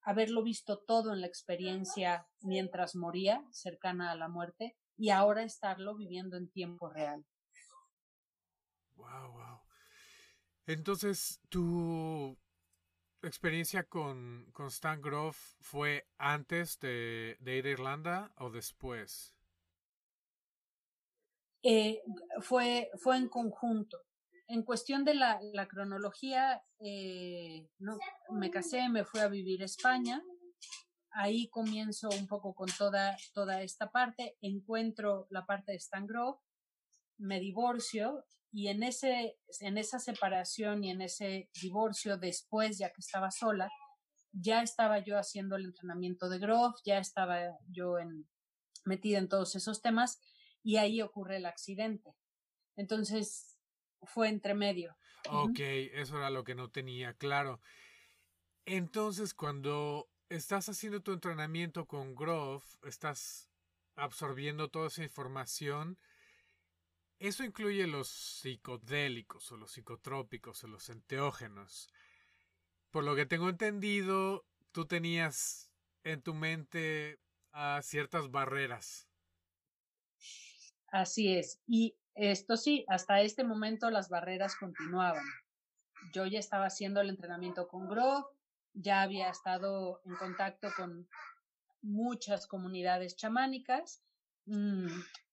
[0.08, 5.98] haberlo visto todo en la experiencia mientras moría, cercana a la muerte, y ahora estarlo
[5.98, 7.26] viviendo en tiempo real.
[8.96, 9.60] Wow, wow.
[10.66, 12.38] Entonces, tu
[13.22, 19.37] experiencia con, con Stan Groff fue antes de, de, ir a Irlanda o después?
[21.70, 22.02] Eh,
[22.40, 24.08] fue, fue en conjunto
[24.48, 27.98] en cuestión de la, cronología, eh, no,
[28.32, 30.24] me casé, me fui a vivir a España.
[31.12, 34.38] Ahí comienzo un poco con toda, toda esta parte.
[34.42, 36.08] Encuentro la parte de Stan
[37.18, 43.02] me divorcio y en, ese, en esa separación y en ese divorcio después, ya que
[43.02, 43.70] estaba sola,
[44.32, 48.30] ya estaba yo haciendo el entrenamiento de Groff, ya estaba yo en,
[48.86, 50.22] metida en todos esos temas
[50.68, 52.14] y ahí ocurre el accidente.
[52.76, 53.58] Entonces,
[54.02, 54.98] fue entre medio.
[55.30, 57.62] Ok, eso era lo que no tenía claro.
[58.66, 63.50] Entonces, cuando estás haciendo tu entrenamiento con Groff, estás
[63.96, 65.98] absorbiendo toda esa información.
[67.18, 71.88] Eso incluye los psicodélicos o los psicotrópicos o los enteógenos.
[72.92, 75.72] Por lo que tengo entendido, tú tenías
[76.04, 77.22] en tu mente
[77.54, 79.08] ah, ciertas barreras.
[80.92, 81.60] Así es.
[81.68, 85.24] Y esto sí, hasta este momento las barreras continuaban.
[86.14, 88.26] Yo ya estaba haciendo el entrenamiento con Grove,
[88.74, 91.08] ya había estado en contacto con
[91.82, 94.04] muchas comunidades chamánicas
[94.46, 94.88] mm,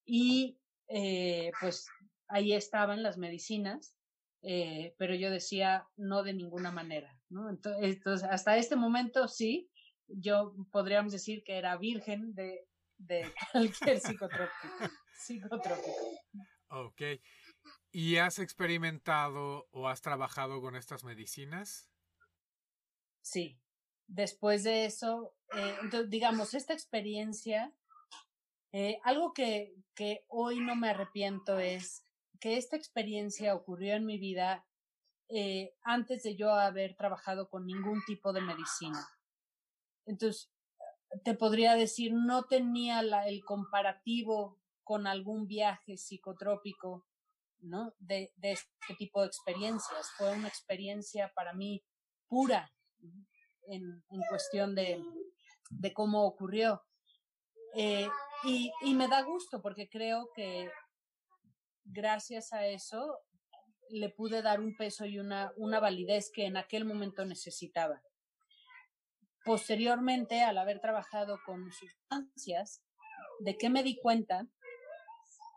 [0.05, 1.89] y eh, pues
[2.29, 3.95] ahí estaban las medicinas,
[4.43, 7.19] eh, pero yo decía no de ninguna manera.
[7.81, 9.71] Entonces, hasta este momento sí,
[10.07, 12.67] yo podríamos decir que era virgen de,
[12.99, 14.69] de cualquier psicotrópico.
[15.25, 15.91] Psicotrópico.
[16.69, 17.03] Ok.
[17.91, 21.91] ¿Y has experimentado o has trabajado con estas medicinas?
[23.23, 23.61] Sí.
[24.07, 25.77] Después de eso, eh,
[26.09, 27.73] digamos, esta experiencia,
[28.73, 32.05] eh, algo que, que hoy no me arrepiento es
[32.41, 34.67] que esta experiencia ocurrió en mi vida
[35.31, 39.09] eh, antes de yo haber trabajado con ningún tipo de medicina.
[40.05, 40.53] Entonces,
[41.25, 47.07] te podría decir, no tenía la, el comparativo con algún viaje psicotrópico,
[47.61, 47.95] ¿no?
[47.99, 50.11] De, de este tipo de experiencias.
[50.17, 51.83] Fue una experiencia para mí
[52.29, 52.71] pura
[53.69, 55.03] en, cuestión de,
[55.71, 56.83] de, cómo ocurrió.
[57.75, 58.09] Eh,
[58.45, 60.71] y, y me da gusto porque creo que
[61.85, 63.19] gracias a eso
[63.91, 68.03] le pude dar un peso y una, una validez que en aquel momento necesitaba.
[69.45, 72.83] Posteriormente, al haber trabajado con sustancias,
[73.41, 74.47] ¿de qué me di cuenta?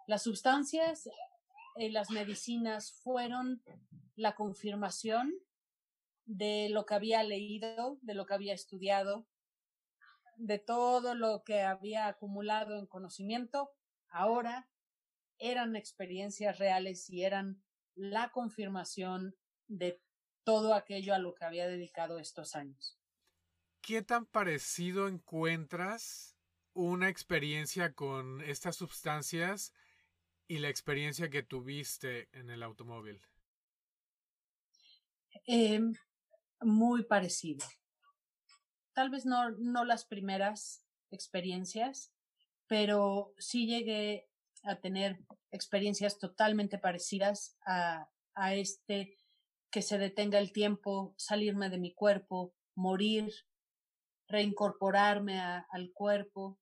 [0.07, 1.09] Las sustancias
[1.75, 3.61] y las medicinas fueron
[4.15, 5.33] la confirmación
[6.25, 9.27] de lo que había leído, de lo que había estudiado,
[10.37, 13.69] de todo lo que había acumulado en conocimiento.
[14.07, 14.69] Ahora
[15.39, 17.61] eran experiencias reales y eran
[17.93, 19.35] la confirmación
[19.67, 20.01] de
[20.45, 22.97] todo aquello a lo que había dedicado estos años.
[23.81, 26.37] ¿Qué tan parecido encuentras
[26.73, 29.73] una experiencia con estas sustancias
[30.47, 33.21] y la experiencia que tuviste en el automóvil?
[35.45, 35.79] Eh,
[36.61, 37.65] muy parecido.
[38.93, 42.11] Tal vez no, no las primeras experiencias,
[42.67, 44.27] pero sí llegué
[44.63, 45.19] a tener
[45.51, 49.17] experiencias totalmente parecidas a, a este
[49.71, 53.31] que se detenga el tiempo, salirme de mi cuerpo, morir,
[54.27, 56.59] reincorporarme al cuerpo,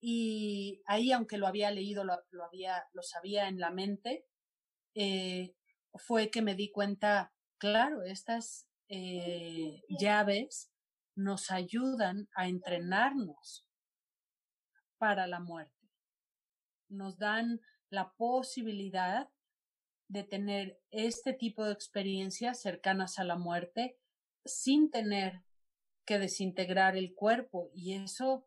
[0.00, 4.26] y ahí, aunque lo había leído, lo, había, lo sabía en la mente,
[4.94, 5.54] eh,
[5.94, 10.70] fue que me di cuenta, claro, estas eh, llaves
[11.14, 13.66] nos ayudan a entrenarnos
[14.98, 15.72] para la muerte.
[16.88, 19.28] Nos dan la posibilidad
[20.08, 23.98] de tener este tipo de experiencias cercanas a la muerte
[24.44, 25.42] sin tener
[26.04, 28.46] que desintegrar el cuerpo y eso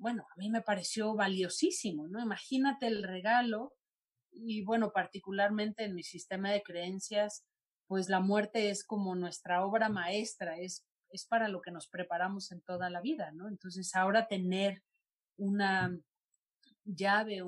[0.00, 2.20] bueno, a mí me pareció valiosísimo, ¿no?
[2.22, 3.74] Imagínate el regalo
[4.32, 7.44] y bueno, particularmente en mi sistema de creencias,
[7.86, 12.50] pues la muerte es como nuestra obra maestra, es, es para lo que nos preparamos
[12.50, 13.48] en toda la vida, ¿no?
[13.48, 14.82] Entonces ahora tener
[15.36, 15.94] una
[16.84, 17.42] llave,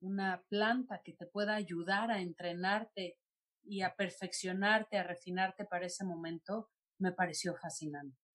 [0.00, 3.18] una planta que te pueda ayudar a entrenarte
[3.62, 8.27] y a perfeccionarte, a refinarte para ese momento, me pareció fascinante.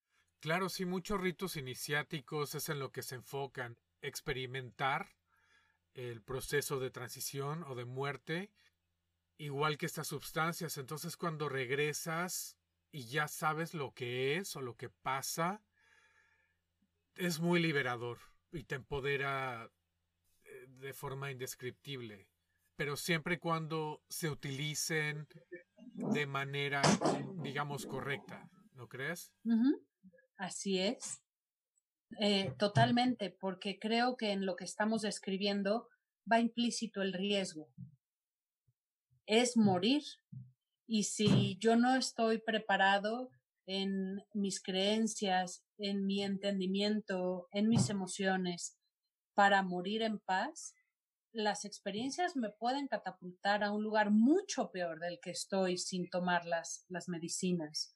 [0.43, 5.15] Claro, sí, muchos ritos iniciáticos es en lo que se enfocan, experimentar
[5.93, 8.51] el proceso de transición o de muerte,
[9.37, 10.77] igual que estas sustancias.
[10.77, 12.57] Entonces cuando regresas
[12.91, 15.61] y ya sabes lo que es o lo que pasa,
[17.15, 18.17] es muy liberador
[18.51, 19.71] y te empodera
[20.43, 22.27] eh, de forma indescriptible.
[22.75, 25.25] Pero siempre y cuando se utilicen
[25.93, 26.81] de manera,
[27.35, 29.31] digamos, correcta, ¿no crees?
[30.43, 31.21] Así es.
[32.19, 35.87] Eh, totalmente, porque creo que en lo que estamos describiendo
[36.29, 37.69] va implícito el riesgo.
[39.25, 40.03] Es morir.
[40.85, 43.29] Y si yo no estoy preparado
[43.65, 48.77] en mis creencias, en mi entendimiento, en mis emociones,
[49.35, 50.75] para morir en paz,
[51.31, 56.45] las experiencias me pueden catapultar a un lugar mucho peor del que estoy sin tomar
[56.45, 57.95] las, las medicinas.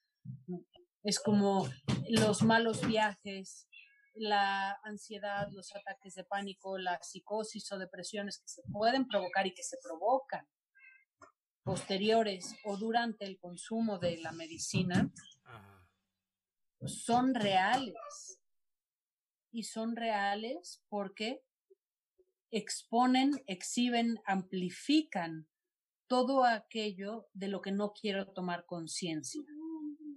[1.08, 1.66] Es como
[2.10, 3.70] los malos viajes,
[4.14, 9.54] la ansiedad, los ataques de pánico, la psicosis o depresiones que se pueden provocar y
[9.54, 10.46] que se provocan
[11.64, 15.10] posteriores o durante el consumo de la medicina
[16.84, 18.42] son reales.
[19.54, 21.42] Y son reales porque
[22.52, 25.48] exponen, exhiben, amplifican
[26.08, 29.42] todo aquello de lo que no quiero tomar conciencia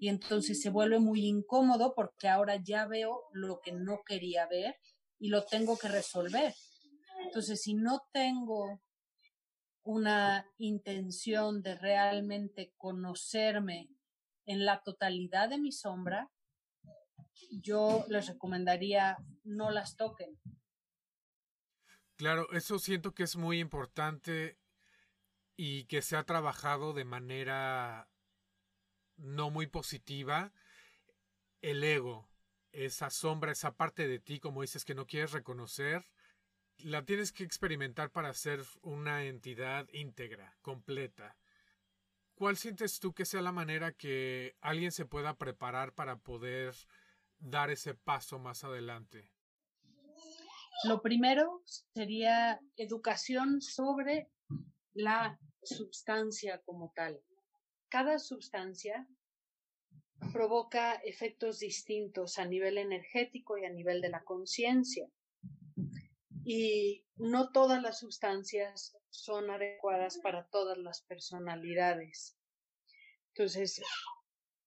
[0.01, 4.77] y entonces se vuelve muy incómodo porque ahora ya veo lo que no quería ver
[5.19, 6.55] y lo tengo que resolver.
[7.23, 8.81] Entonces, si no tengo
[9.83, 13.91] una intención de realmente conocerme
[14.47, 16.31] en la totalidad de mi sombra,
[17.51, 20.41] yo les recomendaría no las toquen.
[22.17, 24.59] Claro, eso siento que es muy importante
[25.57, 28.10] y que se ha trabajado de manera
[29.21, 30.53] no muy positiva,
[31.63, 32.29] el ego,
[32.73, 36.05] esa sombra, esa parte de ti, como dices, que no quieres reconocer,
[36.79, 41.37] la tienes que experimentar para ser una entidad íntegra, completa.
[42.35, 46.75] ¿Cuál sientes tú que sea la manera que alguien se pueda preparar para poder
[47.39, 49.31] dar ese paso más adelante?
[50.85, 51.63] Lo primero
[51.93, 54.31] sería educación sobre
[54.95, 57.21] la sustancia como tal
[57.91, 59.07] cada sustancia
[60.33, 65.09] provoca efectos distintos a nivel energético y a nivel de la conciencia.
[66.45, 72.39] Y no todas las sustancias son adecuadas para todas las personalidades.
[73.35, 73.83] Entonces,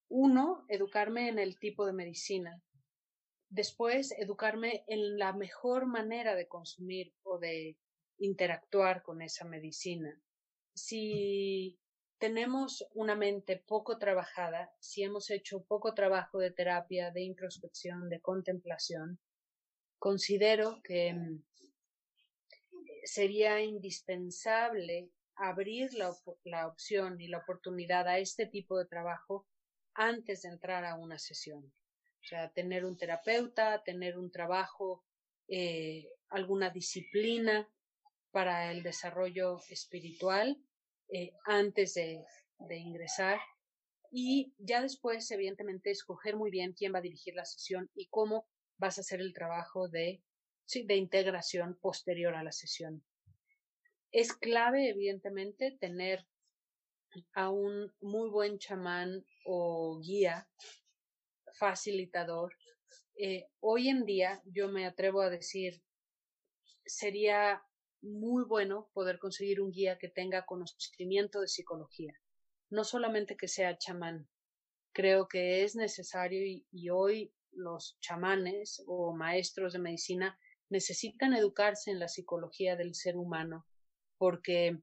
[0.10, 2.62] uno, educarme en el tipo de medicina.
[3.50, 7.78] Después, educarme en la mejor manera de consumir o de
[8.20, 10.20] interactuar con esa medicina.
[10.76, 11.80] Si
[12.24, 18.22] tenemos una mente poco trabajada, si hemos hecho poco trabajo de terapia, de introspección, de
[18.22, 19.20] contemplación,
[20.00, 21.44] considero que mm,
[23.04, 26.16] sería indispensable abrir la,
[26.46, 29.46] la, opción y la oportunidad a este tipo de trabajo
[29.94, 31.74] antes de entrar a una sesión.
[32.22, 35.04] O sea, tener un terapeuta, tener un trabajo,
[35.50, 37.70] eh, alguna disciplina
[38.32, 40.58] para el desarrollo espiritual
[41.14, 42.26] eh, antes de,
[42.76, 43.40] ingresar
[44.10, 48.48] y ya después, evidentemente, escoger muy bien quién va a dirigir la sesión y cómo
[48.78, 50.24] vas a hacer el trabajo de,
[50.74, 53.04] de integración posterior a la sesión.
[54.12, 56.26] Es clave, evidentemente, tener
[57.34, 60.48] a un muy buen chamán o guía,
[61.60, 62.56] facilitador.
[63.16, 65.84] Eh, hoy en día, yo me atrevo a decir,
[66.86, 67.62] sería
[68.04, 72.14] muy bueno poder conseguir un guía que tenga conocimiento de psicología,
[72.70, 74.28] no solamente que sea chamán.
[74.92, 80.38] Creo que es necesario y, hoy los chamanes o maestros de medicina
[80.70, 83.66] necesitan educarse en la psicología del ser humano
[84.18, 84.82] porque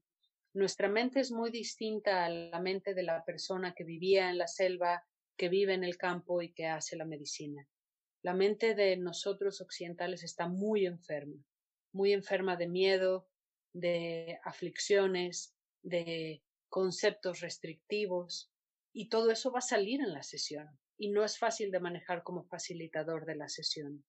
[0.53, 4.47] nuestra mente es muy distinta a la mente de la persona que vivía en la
[4.47, 5.03] selva,
[5.37, 7.67] que vive en el campo y que hace la medicina.
[8.21, 11.43] La mente de nosotros occidentales está muy enferma
[11.91, 13.27] muy enferma de miedo,
[13.73, 18.51] de aflicciones, de conceptos restrictivos,
[18.93, 22.23] y todo eso va a salir en la sesión, y no es fácil de manejar
[22.23, 24.03] como facilitador de la sesión.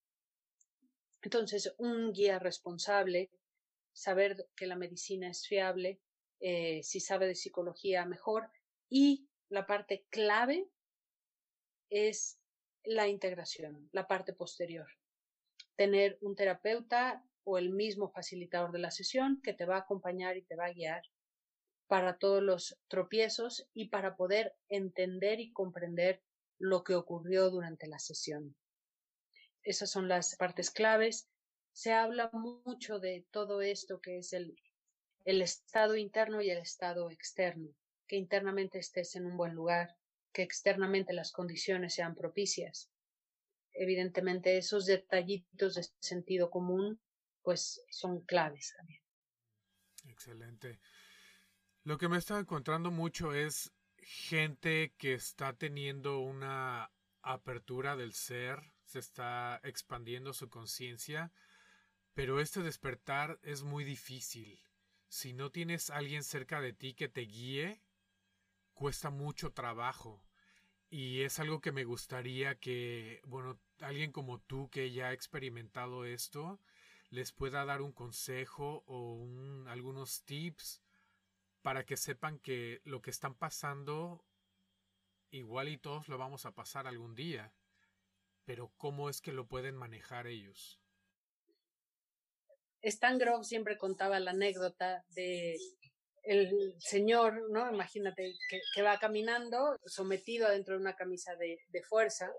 [1.22, 3.30] Entonces, un guía responsable,
[3.92, 6.00] saber que la medicina es fiable,
[6.40, 8.50] eh, si sabe de psicología mejor,
[8.88, 10.68] y la parte clave
[11.90, 12.38] es
[12.84, 14.88] la integración, la parte posterior
[15.76, 20.36] tener un terapeuta o el mismo facilitador de la sesión que te va a acompañar
[20.36, 21.02] y te va a guiar
[21.86, 26.22] para todos los tropiezos y para poder entender y comprender
[26.58, 28.56] lo que ocurrió durante la sesión.
[29.62, 31.28] Esas son las partes claves.
[31.72, 34.56] Se habla mucho de todo esto que es el,
[35.24, 37.74] el estado interno y el estado externo,
[38.06, 39.96] que internamente estés en un buen lugar,
[40.32, 42.90] que externamente las condiciones sean propicias.
[43.74, 47.00] Evidentemente esos detallitos de sentido común
[47.42, 49.02] pues son claves también.
[50.06, 50.80] Excelente.
[51.84, 56.90] Lo que me está encontrando mucho es gente que está teniendo una
[57.22, 61.32] apertura del ser, se está expandiendo su conciencia,
[62.14, 64.60] pero este despertar es muy difícil.
[65.08, 67.82] Si no tienes alguien cerca de ti que te guíe,
[68.74, 70.24] cuesta mucho trabajo.
[70.90, 76.04] Y es algo que me gustaría que, bueno, alguien como tú que ya ha experimentado
[76.04, 76.60] esto,
[77.12, 80.82] les pueda dar un consejo o un, algunos tips
[81.60, 84.24] para que sepan que lo que están pasando,
[85.30, 87.52] igual y todos lo vamos a pasar algún día,
[88.46, 90.80] pero cómo es que lo pueden manejar ellos.
[92.80, 95.58] Stan Grove siempre contaba la anécdota de
[96.22, 97.70] el señor, ¿no?
[97.70, 98.32] Imagínate
[98.74, 102.32] que, va caminando sometido adentro de una camisa de, fuerza,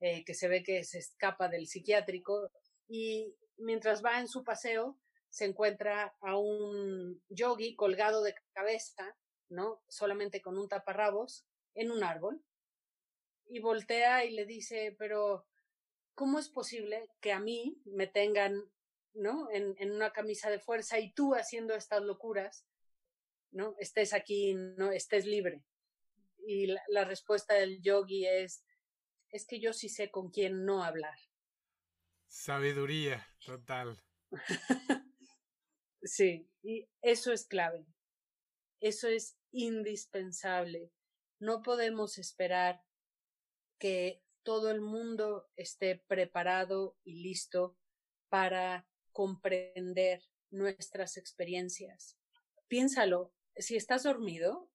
[0.00, 2.50] eh, que se ve que se escapa del psiquiátrico,
[2.88, 4.98] y mientras va en su paseo,
[5.30, 9.16] se encuentra a un yogi colgado de cabeza,
[9.48, 9.82] ¿no?
[9.88, 12.42] Solamente con un taparrabos, en un árbol,
[13.46, 15.46] y voltea y le dice, pero
[16.14, 18.70] ¿cómo es posible que a mí me tengan,
[19.14, 19.50] ¿no?
[19.50, 22.66] En, una camisa de fuerza y tú haciendo estas locuras,
[23.50, 23.74] ¿no?
[23.78, 25.62] Estés aquí, no estés libre.
[26.46, 28.64] Y la, la respuesta del yogi es,
[29.30, 31.18] es que yo sí sé con quién no hablar.
[32.28, 34.00] Sabiduría, total.
[36.02, 37.84] Sí, y eso es clave.
[38.80, 40.92] Eso es indispensable.
[41.40, 42.82] No podemos esperar
[43.78, 47.76] que todo el mundo esté preparado y listo
[48.28, 52.16] para comprender nuestras experiencias.
[52.68, 54.70] Piénsalo, si estás dormido,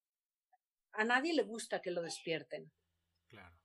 [0.91, 2.71] a nadie le gusta que lo despierten.
[3.27, 3.57] Claro.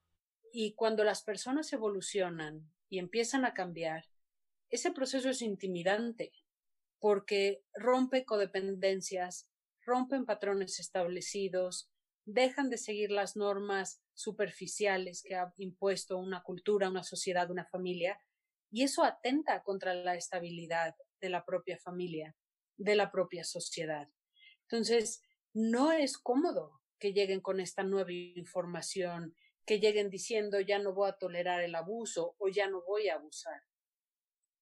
[0.53, 4.05] Y cuando las personas evolucionan y empiezan a cambiar,
[4.71, 6.33] ese proceso es intimidante
[7.01, 9.49] porque rompe codependencias,
[9.85, 11.91] rompen patrones establecidos,
[12.25, 18.21] dejan de seguir las normas superficiales que ha impuesto una cultura, una sociedad, una familia,
[18.71, 22.37] y eso atenta contra la estabilidad de la propia familia,
[22.77, 24.09] de la propia sociedad.
[24.63, 25.23] Entonces,
[25.55, 29.35] no es cómodo que lleguen con esta nueva información,
[29.69, 33.17] que lleguen diciendo ya no voy a tolerar el abuso o ya no voy a
[33.17, 33.63] abusar.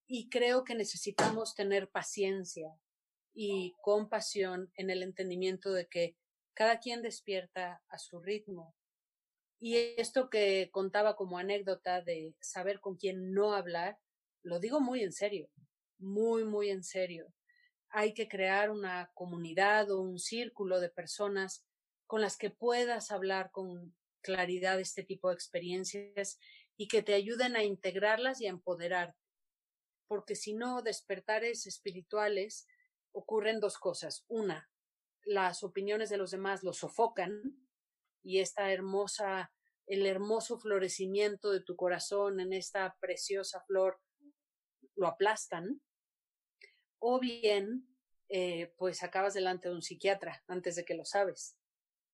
[0.08, 2.76] Y creo que necesitamos tener paciencia
[3.32, 6.16] y compasión en el entendimiento de que
[6.54, 8.74] cada quien despierta a su ritmo.
[9.60, 14.00] Y esto que contaba como anécdota de saber con quién no hablar,
[14.42, 15.48] lo digo muy en serio,
[15.98, 17.32] muy, muy en serio.
[17.90, 21.64] Hay que crear una comunidad o un círculo de personas
[22.08, 23.94] con las que puedas hablar con
[24.26, 26.38] claridad este tipo de experiencias
[26.76, 29.26] y que te ayuden a integrarlas y a empoderarte
[30.06, 32.66] porque si no, despertares espirituales
[33.12, 34.24] ocurren dos cosas.
[34.28, 34.70] Una,
[35.24, 37.66] las opiniones de los demás los sofocan
[38.22, 39.52] y esta hermosa,
[39.86, 44.00] el hermoso florecimiento de tu corazón en esta preciosa flor
[44.94, 45.80] lo aplastan.
[46.98, 47.86] O bien,
[48.28, 51.56] eh, pues acabas delante de un psiquiatra antes de que lo sabes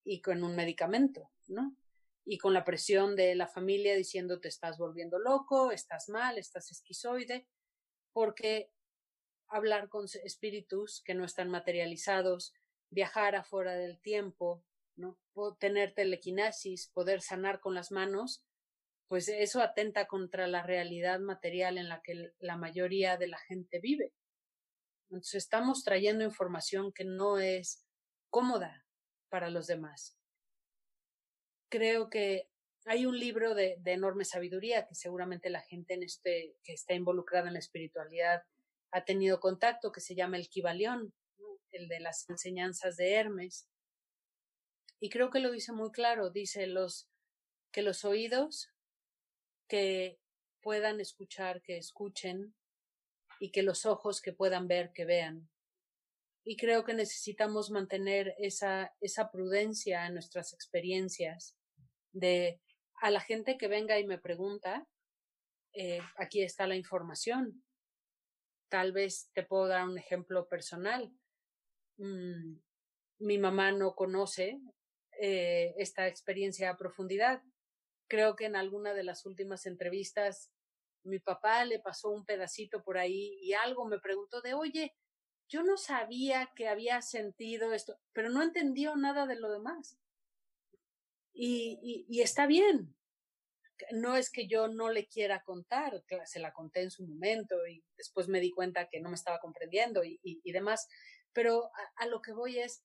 [0.04, 1.76] y con un medicamento, ¿no?
[2.24, 6.70] Y con la presión de la familia diciendo te estás volviendo loco, estás mal, estás
[6.70, 7.46] esquizoide
[8.12, 8.70] porque
[9.48, 12.54] hablar con espíritus que no están materializados,
[12.90, 14.64] viajar afuera del tiempo,
[14.96, 15.18] ¿no?
[15.58, 18.44] tener telequinesis, poder sanar con las manos,
[19.08, 23.78] pues eso atenta contra la realidad material en la que la mayoría de la gente
[23.78, 24.12] vive.
[25.10, 27.84] Entonces estamos trayendo información que no es
[28.30, 28.86] cómoda
[29.28, 30.18] para los demás.
[31.72, 32.50] Creo que
[32.84, 37.46] hay un libro de, enorme sabiduría que seguramente la gente en este, que está involucrada
[37.48, 38.42] en la espiritualidad
[38.90, 41.14] ha tenido contacto, que se llama el Kibalión,
[41.70, 43.70] el de las enseñanzas de Hermes.
[45.00, 47.08] Y creo que lo dice muy claro, dice los,
[47.70, 48.68] que los oídos
[49.66, 50.20] que
[50.60, 52.54] puedan escuchar, que escuchen,
[53.40, 55.48] y que los ojos que puedan ver, que vean.
[56.44, 61.56] Y creo que necesitamos mantener esa, esa prudencia en nuestras experiencias
[62.12, 62.60] de
[63.00, 64.86] a la gente que venga y me pregunta,
[65.74, 67.64] eh, aquí está la información.
[68.68, 71.12] Tal vez te puedo dar un ejemplo personal.
[71.98, 72.58] Mm,
[73.18, 74.60] mi mamá no conoce
[75.20, 77.42] eh, esta experiencia a profundidad.
[78.08, 80.52] Creo que en alguna de las últimas entrevistas
[81.04, 84.94] mi papá le pasó un pedacito por ahí y algo me preguntó de, oye,
[85.48, 89.98] yo no sabía que había sentido esto, pero no entendió nada de lo demás.
[91.32, 92.94] Y, está bien.
[93.90, 97.82] No es que yo no le quiera contar, se la conté en su momento y
[97.96, 100.86] después me di cuenta que no me estaba comprendiendo y, demás,
[101.32, 102.84] pero a, a, lo que voy es,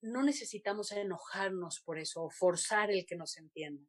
[0.00, 3.86] no necesitamos enojarnos por eso o forzar el que nos entienda.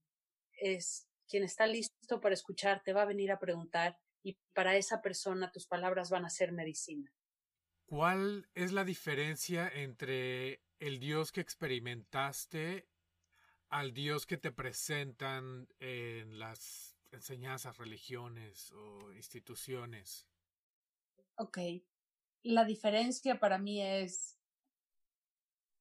[0.60, 5.02] Es quien está listo para escuchar, te va a venir a preguntar y para esa
[5.02, 7.12] persona tus palabras van a ser medicina.
[7.86, 12.88] ¿Cuál es la diferencia entre el Dios que experimentaste
[13.72, 20.28] al Dios que te presentan en las enseñanzas, religiones o instituciones?
[21.36, 21.58] Ok.
[22.44, 24.38] La diferencia para mí es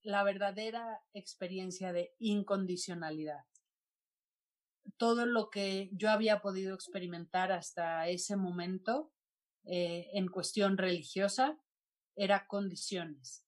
[0.03, 3.45] la verdadera experiencia de incondicionalidad.
[4.97, 9.13] Todo lo que yo había podido experimentar hasta ese momento
[9.65, 11.61] eh, en cuestión religiosa
[12.15, 13.45] era condiciones,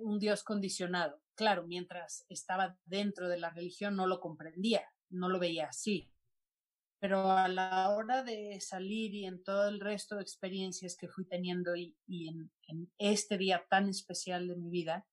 [0.00, 1.23] un Dios condicionado.
[1.34, 6.10] Claro, mientras estaba dentro de la religión no lo comprendía, no lo veía así.
[7.00, 11.26] Pero a la hora de salir y en todo el resto de experiencias que fui
[11.26, 12.50] teniendo y, en,
[12.98, 15.06] este día tan especial de mi vida,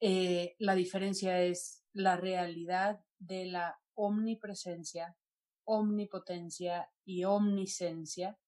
[0.00, 5.16] eh, la diferencia es la realidad de la omnipresencia,
[5.64, 8.38] omnipotencia y omnisencia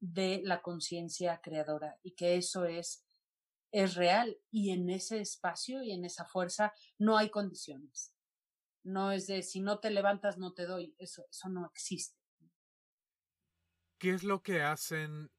[0.00, 3.06] de la conciencia creadora y que eso es
[3.72, 8.14] es real y en ese espacio y en esa fuerza no hay condiciones.
[8.84, 12.18] No es de si no te levantas no te doy, eso eso no existe.
[13.98, 15.30] ¿Qué es lo que hacen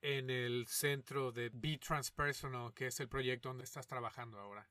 [0.00, 4.68] en el centro de Be Transpersonal, que es el proyecto donde estás trabajando ahora?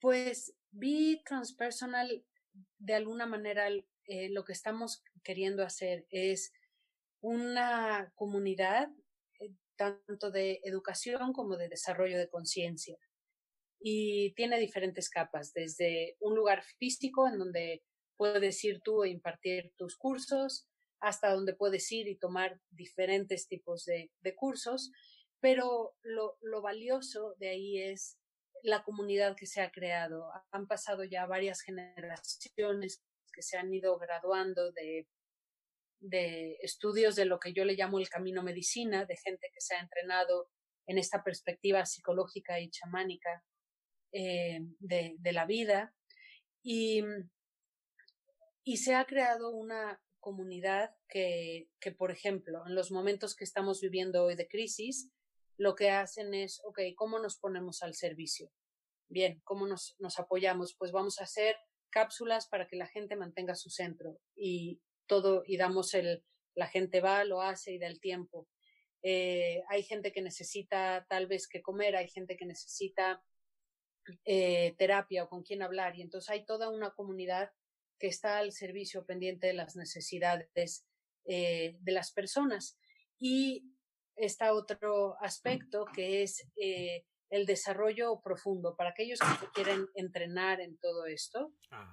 [0.00, 2.24] Pues Be Transpersonal,
[2.78, 6.52] de alguna manera, eh, lo que estamos queriendo hacer es
[7.20, 8.88] una comunidad
[9.78, 12.98] tanto de educación como de desarrollo de conciencia.
[13.80, 17.82] Y tiene diferentes capas, desde un lugar físico en donde
[18.16, 20.66] puedes ir tú e impartir tus cursos,
[21.00, 24.90] hasta donde puedes ir y tomar diferentes tipos de, cursos,
[25.40, 28.18] pero lo, lo valioso de ahí es
[28.64, 30.28] la comunidad que se ha creado.
[30.50, 33.00] Han pasado ya varias generaciones
[33.32, 35.06] que se han ido graduando de,
[36.00, 39.74] de estudios de lo que yo le llamo el camino medicina, de gente que se
[39.74, 40.50] ha entrenado
[40.86, 43.44] en esta perspectiva psicológica y chamánica
[44.12, 45.94] eh, de, de, la vida.
[46.62, 47.02] Y,
[48.64, 53.80] y se ha creado una comunidad que, que, por ejemplo, en los momentos que estamos
[53.80, 55.10] viviendo hoy de crisis,
[55.58, 58.50] lo que hacen es, ok, ¿cómo nos ponemos al servicio?
[59.08, 60.74] Bien, ¿cómo nos, nos apoyamos?
[60.78, 61.56] Pues vamos a hacer
[61.90, 66.22] cápsulas para que la gente mantenga su centro y todo, y damos el,
[66.54, 68.48] la gente va, lo hace y da el tiempo.
[69.02, 73.20] Eh, hay gente que necesita tal vez que comer, hay gente que necesita
[74.24, 77.50] eh, terapia o con quién hablar y entonces hay toda una comunidad
[77.98, 80.86] que está al servicio pendiente de las necesidades
[81.24, 82.78] eh, de las personas.
[83.18, 83.64] Y
[84.16, 88.74] está otro aspecto que es eh, el desarrollo profundo.
[88.76, 91.52] Para aquellos que quieren entrenar en todo esto,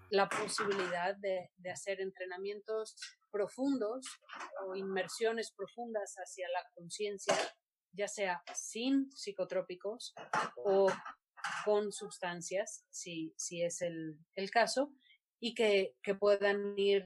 [0.10, 2.96] la posibilidad de, de, hacer entrenamientos
[3.32, 4.06] profundos
[4.66, 7.36] o inmersiones profundas hacia la conciencia,
[7.92, 10.14] ya sea sin psicotrópicos
[10.58, 10.88] o
[11.64, 14.94] con sustancias, si, si es el, el caso,
[15.40, 17.06] y que, que puedan ir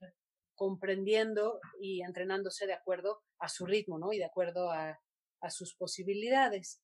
[0.55, 4.13] comprendiendo y entrenándose de acuerdo a su ritmo, ¿no?
[4.13, 4.99] Y de acuerdo a,
[5.41, 6.82] a sus posibilidades.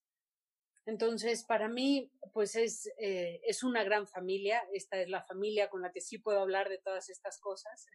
[0.85, 4.63] Entonces, para mí, pues es, eh, es una gran familia.
[4.71, 7.87] Esta es la familia con la que sí puedo hablar de todas estas cosas.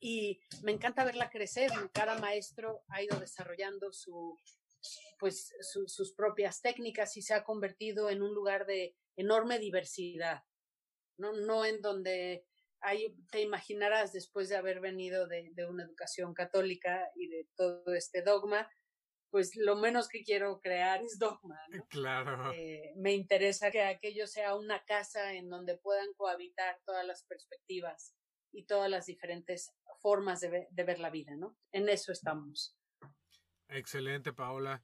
[0.00, 1.70] y me encanta verla crecer.
[1.92, 4.38] Cada maestro ha ido desarrollando su,
[5.18, 5.52] pues,
[5.86, 10.44] sus propias técnicas y se ha convertido en un lugar de enorme diversidad.
[11.18, 12.46] No, no en donde
[12.80, 17.94] hay, te imaginarás después de haber venido de, de una educación católica y de todo
[17.94, 18.70] este dogma,
[19.30, 21.58] pues lo menos que quiero crear es dogma.
[21.70, 21.84] ¿no?
[21.86, 22.52] Claro.
[22.52, 28.14] Eh, me interesa que aquello sea una casa en donde puedan cohabitar todas las perspectivas
[28.52, 31.56] y todas las diferentes formas de, de ver la vida, ¿no?
[31.72, 32.76] En eso estamos.
[33.68, 34.82] Excelente, Paola.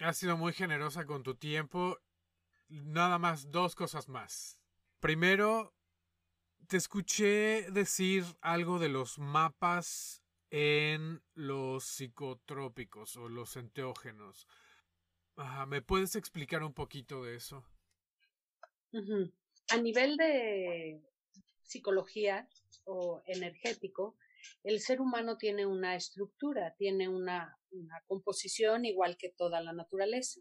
[0.00, 1.98] Has sido muy generosa con tu tiempo.
[2.68, 4.58] Nada más dos cosas más.
[4.98, 5.74] Primero,
[6.66, 10.19] te escuché decir algo de los mapas
[10.50, 14.46] en los psicotrópicos o los enteógenos.
[15.68, 17.64] ¿Me puedes explicar un poquito de eso?
[19.70, 21.00] A nivel de
[21.62, 22.48] psicología
[22.84, 24.16] o energético,
[24.64, 27.56] el ser humano tiene una estructura, tiene una,
[28.06, 30.40] composición igual que toda la naturaleza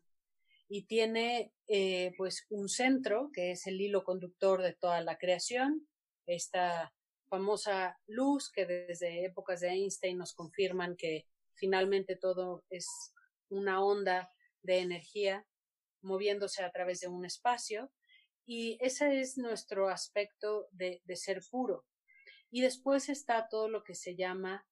[0.67, 5.87] y tiene eh, pues un centro que es el hilo conductor de toda la creación,
[6.25, 6.91] esta
[7.29, 13.13] famosa luz que desde épocas de Einstein nos confirman que finalmente todo es
[13.49, 14.31] una onda
[14.63, 15.45] de energía
[16.01, 17.91] moviéndose a través de un espacio
[18.45, 21.85] y ese es nuestro aspecto de, ser puro.
[22.49, 24.65] Y después está todo lo que se llama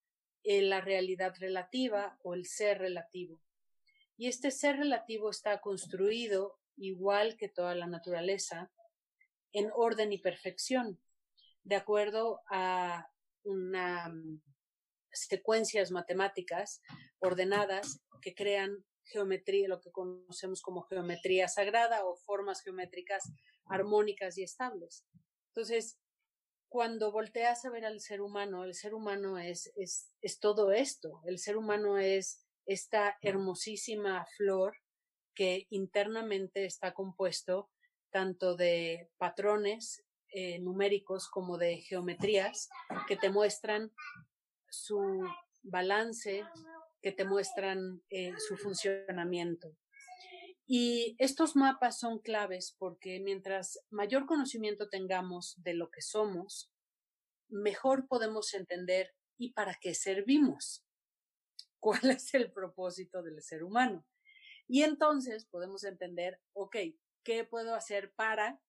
[0.43, 3.39] eh, la realidad relativa o el ser relativo.
[4.17, 8.71] Y este ser relativo está construido igual que toda la naturaleza
[9.51, 10.99] en orden y perfección,
[11.68, 13.09] de acuerdo a
[13.43, 14.39] unas mm,
[15.11, 16.82] secuencias matemáticas
[17.20, 23.24] ordenadas que crean geometría, lo que conocemos como geometría sagrada o formas geométricas
[23.65, 25.05] armónicas y estables.
[25.49, 25.99] Entonces,
[26.70, 31.22] cuando volteas a ver al ser humano, el ser humano es, es, es todo esto.
[31.26, 34.78] El ser humano es esta hermosísima flor
[35.34, 37.70] que internamente está compuesto
[38.09, 42.69] tanto de patrones eh, numéricos como de geometrías
[43.07, 43.91] que te muestran
[44.69, 45.23] su
[45.63, 46.43] balance,
[47.01, 49.75] que te muestran eh, su funcionamiento.
[50.65, 56.69] Y estos mapas son claves porque mientras mayor conocimiento tengamos de lo que somos,
[57.47, 60.86] mejor podemos entender y para qué servimos,
[61.80, 64.05] cuál es el propósito del ser humano.
[64.67, 66.75] Y entonces podemos entender, ok,
[67.23, 68.59] ¿qué puedo hacer para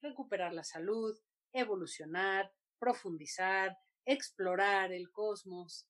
[0.00, 1.18] recuperar la salud,
[1.52, 5.88] evolucionar, profundizar, explorar el cosmos?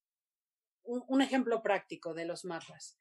[0.85, 2.97] Un, ejemplo práctico de los mapas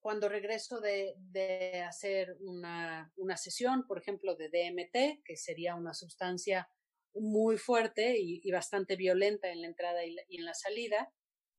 [0.00, 5.92] cuando regreso de, de hacer una, una, sesión, por ejemplo, de DMT, que sería una
[5.92, 6.70] sustancia
[7.14, 11.12] muy fuerte y, bastante violenta en la entrada y, y, en la salida,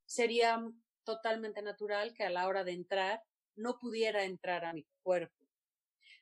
[0.06, 0.60] sería
[1.04, 3.22] totalmente natural que a la hora de entrar
[3.56, 5.39] no pudiera entrar a mi cuerpo.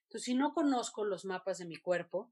[0.08, 2.32] Entonces, si no conozco los mapas de mi cuerpo,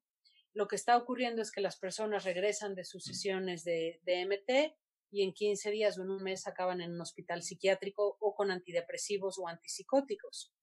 [0.53, 4.78] lo que está ocurriendo es que las personas regresan de sus sesiones de DMT
[5.11, 8.49] y en 15 días o en un mes acaban en un hospital psiquiátrico o con
[8.51, 10.53] antidepresivos o antipsicóticos.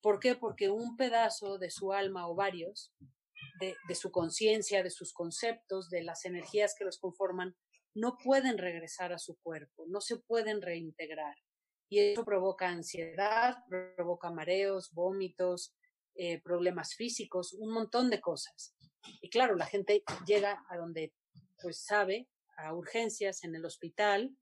[0.00, 0.36] ¿Por qué?
[0.36, 2.94] Porque un pedazo de su alma o varios,
[3.58, 7.56] de, de su conciencia, de sus conceptos, de las energías que los conforman,
[7.94, 11.34] no pueden regresar a su cuerpo, no se pueden reintegrar.
[11.88, 13.56] Y eso provoca ansiedad,
[13.96, 15.74] provoca mareos, vómitos,
[16.14, 18.74] eh, problemas físicos, un montón de cosas.
[19.20, 21.12] Y claro, la gente llega a donde
[21.60, 24.36] pues sabe a urgencias en el hospital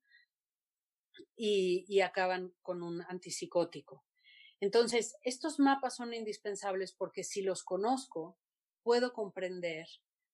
[1.36, 4.04] y, acaban con un antipsicótico.
[4.60, 8.38] Entonces, estos mapas son indispensables porque si los conozco,
[8.82, 9.86] puedo comprender,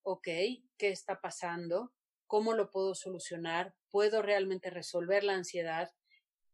[0.03, 0.29] ok,
[0.77, 1.93] qué está pasando,
[2.27, 5.91] cómo lo puedo solucionar, puedo realmente resolver la ansiedad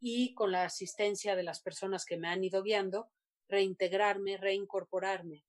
[0.01, 3.11] y con la asistencia de las personas que me han ido guiando,
[3.49, 5.45] reintegrarme, reincorporarme.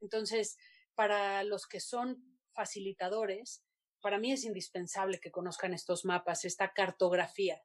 [0.00, 0.58] Entonces,
[0.94, 3.64] para los que son facilitadores,
[4.00, 7.62] para mí es indispensable que conozcan estos mapas, esta cartografía,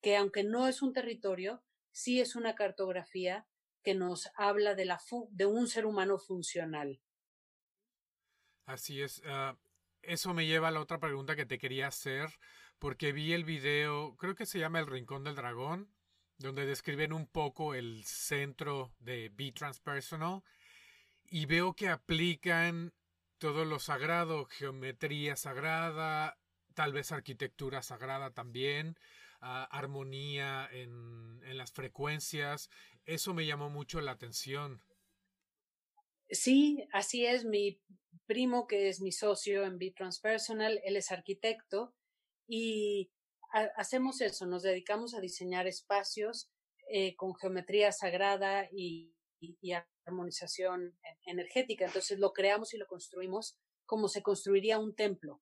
[0.00, 1.62] que aunque no es un territorio,
[1.92, 3.46] sí es una cartografía
[3.82, 5.00] que nos habla de, la
[5.30, 7.00] de un ser humano funcional.
[8.66, 9.22] Así es.
[9.26, 9.58] Ah,
[10.02, 12.30] eso me lleva a la otra pregunta que te quería hacer,
[12.78, 15.94] porque vi el video, creo que se llama El Rincón del Dragón,
[16.38, 20.42] donde describen un poco el centro de Be Transpersonal,
[21.26, 22.92] y veo que aplican
[23.38, 26.38] todo lo sagrado, geometría sagrada,
[26.74, 28.98] tal vez arquitectura sagrada también,
[29.40, 32.70] ah, armonía en, en las frecuencias.
[33.04, 34.82] Eso me llamó mucho la atención.
[36.30, 37.44] Sí, así es.
[37.44, 37.80] Mi
[38.26, 41.94] primo, que es mi socio en Be Transpersonal, él es arquitecto
[42.46, 43.10] y
[43.76, 46.50] hacemos eso, nos dedicamos a diseñar espacios
[46.90, 49.72] eh, con geometría sagrada y, y,
[50.06, 51.86] armonización energética.
[51.86, 55.40] Entonces lo creamos y lo construimos como se construiría un templo,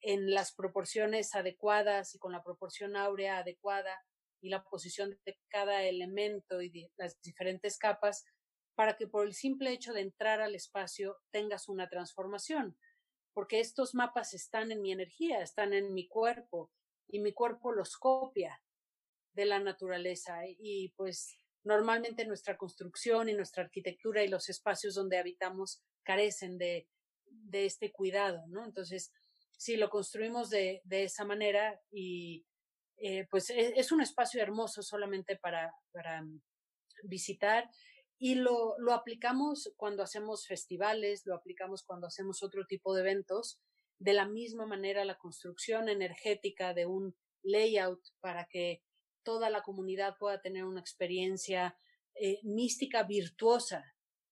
[0.00, 4.02] en las proporciones adecuadas y con la proporción áurea adecuada
[4.40, 8.24] y la posición de cada elemento y las diferentes capas
[8.74, 12.78] para que por el simple hecho de entrar al espacio tengas una transformación,
[13.34, 16.72] porque estos mapas están en mi energía, están en mi cuerpo
[17.10, 18.62] y mi cuerpo los copia
[19.32, 25.18] de la naturaleza y pues Normalmente nuestra construcción y nuestra arquitectura y los espacios donde
[25.18, 26.88] habitamos carecen de,
[27.26, 28.64] de este cuidado, ¿no?
[28.64, 29.12] Entonces,
[29.58, 32.46] si lo construimos de, de esa manera y
[32.96, 36.24] eh, pues es, es, un espacio hermoso solamente para, para
[37.04, 37.68] visitar
[38.18, 43.60] y lo, lo aplicamos cuando hacemos festivales, lo aplicamos cuando hacemos otro tipo de eventos.
[44.00, 48.82] De la misma manera, la construcción energética de un layout para que
[49.22, 51.78] toda la comunidad pueda tener una experiencia
[52.14, 53.84] eh, mística virtuosa,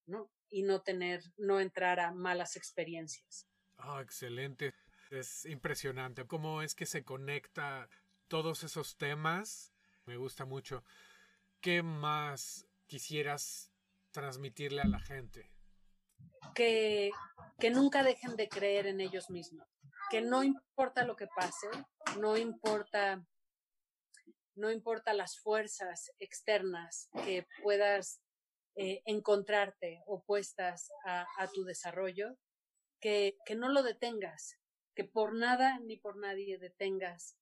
[0.06, 0.32] ¿no?
[0.48, 3.46] Y no tener, no entrar a malas experiencias.
[3.76, 4.72] Ah, excelente.
[5.10, 7.90] Es impresionante cómo es que se conecta
[8.26, 9.74] todos esos temas.
[10.06, 10.82] Me gusta mucho.
[11.60, 13.70] ¿Qué más quisieras
[14.12, 15.57] transmitirle a la gente?
[16.54, 17.10] Que,
[17.58, 19.68] que nunca dejen de creer en ellos mismos,
[20.10, 21.68] que no importa lo que pase,
[22.18, 23.24] no importa,
[24.54, 28.20] no importa las fuerzas externas que puedas
[28.74, 32.36] eh, encontrarte opuestas a, a tu desarrollo,
[33.00, 34.58] que, que no lo detengas,
[34.94, 37.36] que por nada ni por nadie detengas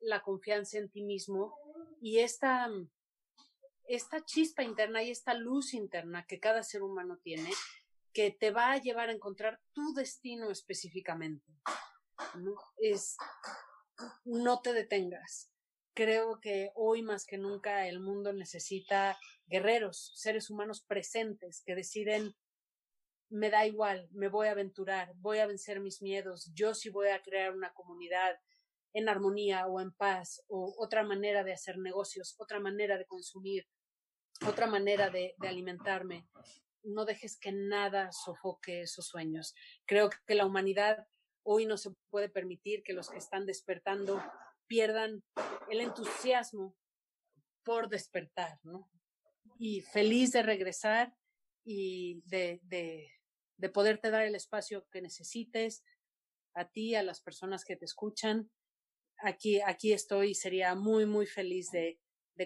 [0.00, 1.56] la confianza en ti mismo
[2.00, 2.68] y esta,
[3.84, 7.50] esta chispa interna y esta luz interna que cada ser humano tiene,
[8.12, 11.52] que te va a llevar a encontrar tu destino específicamente.
[12.36, 12.54] ¿no?
[12.78, 13.16] Es,
[14.24, 15.50] no te detengas.
[15.94, 22.34] Creo que hoy más que nunca el mundo necesita guerreros, seres humanos presentes que deciden,
[23.28, 27.08] me da igual, me voy a aventurar, voy a vencer mis miedos, yo sí voy
[27.08, 28.38] a crear una comunidad
[28.94, 33.66] en armonía o en paz o otra manera de hacer negocios, otra manera de consumir,
[34.46, 36.26] otra manera de, de alimentarme.
[36.84, 39.54] No dejes que nada sofoque esos sueños.
[39.86, 41.06] Creo que la humanidad
[41.44, 44.22] hoy no se puede permitir que los que están despertando
[44.66, 45.22] pierdan
[45.70, 46.76] el entusiasmo
[47.64, 48.90] por despertar, ¿no?
[49.58, 51.14] Y feliz de regresar
[51.64, 53.08] y de, de,
[53.56, 55.84] de poderte dar el espacio que necesites
[56.54, 58.50] a ti, a las personas que te escuchan.
[59.18, 61.98] Aquí, aquí estoy y sería muy, muy feliz de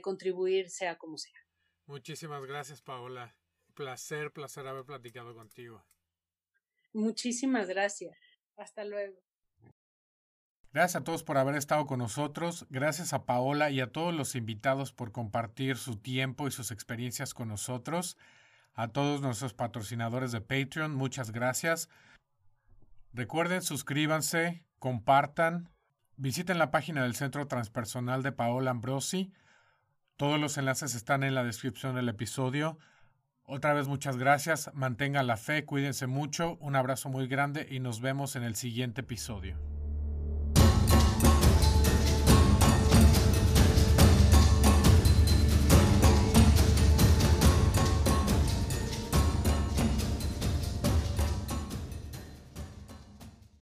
[0.03, 1.41] contribuir, sea como sea.
[1.87, 3.35] Muchísimas gracias, Paola.
[3.77, 5.85] Placer, placer haber platicado contigo.
[6.95, 8.17] Muchísimas gracias.
[8.57, 9.21] Hasta luego.
[10.73, 12.67] Gracias a todos por haber estado con nosotros.
[12.71, 17.35] Gracias a Paola y a todos los invitados por compartir su tiempo y sus experiencias
[17.35, 18.17] con nosotros.
[18.73, 21.91] A todos nuestros patrocinadores de Patreon, muchas gracias.
[23.13, 25.71] Recuerden, suscríbanse, compartan,
[26.17, 29.35] visiten la página del Centro Transpersonal de Paola Ambrosi.
[30.17, 32.79] Todos los enlaces están en la descripción del episodio.
[33.49, 38.01] Otra vez muchas gracias, mantengan la fe, cuídense mucho, un abrazo muy grande y nos
[38.01, 39.57] vemos en el siguiente episodio.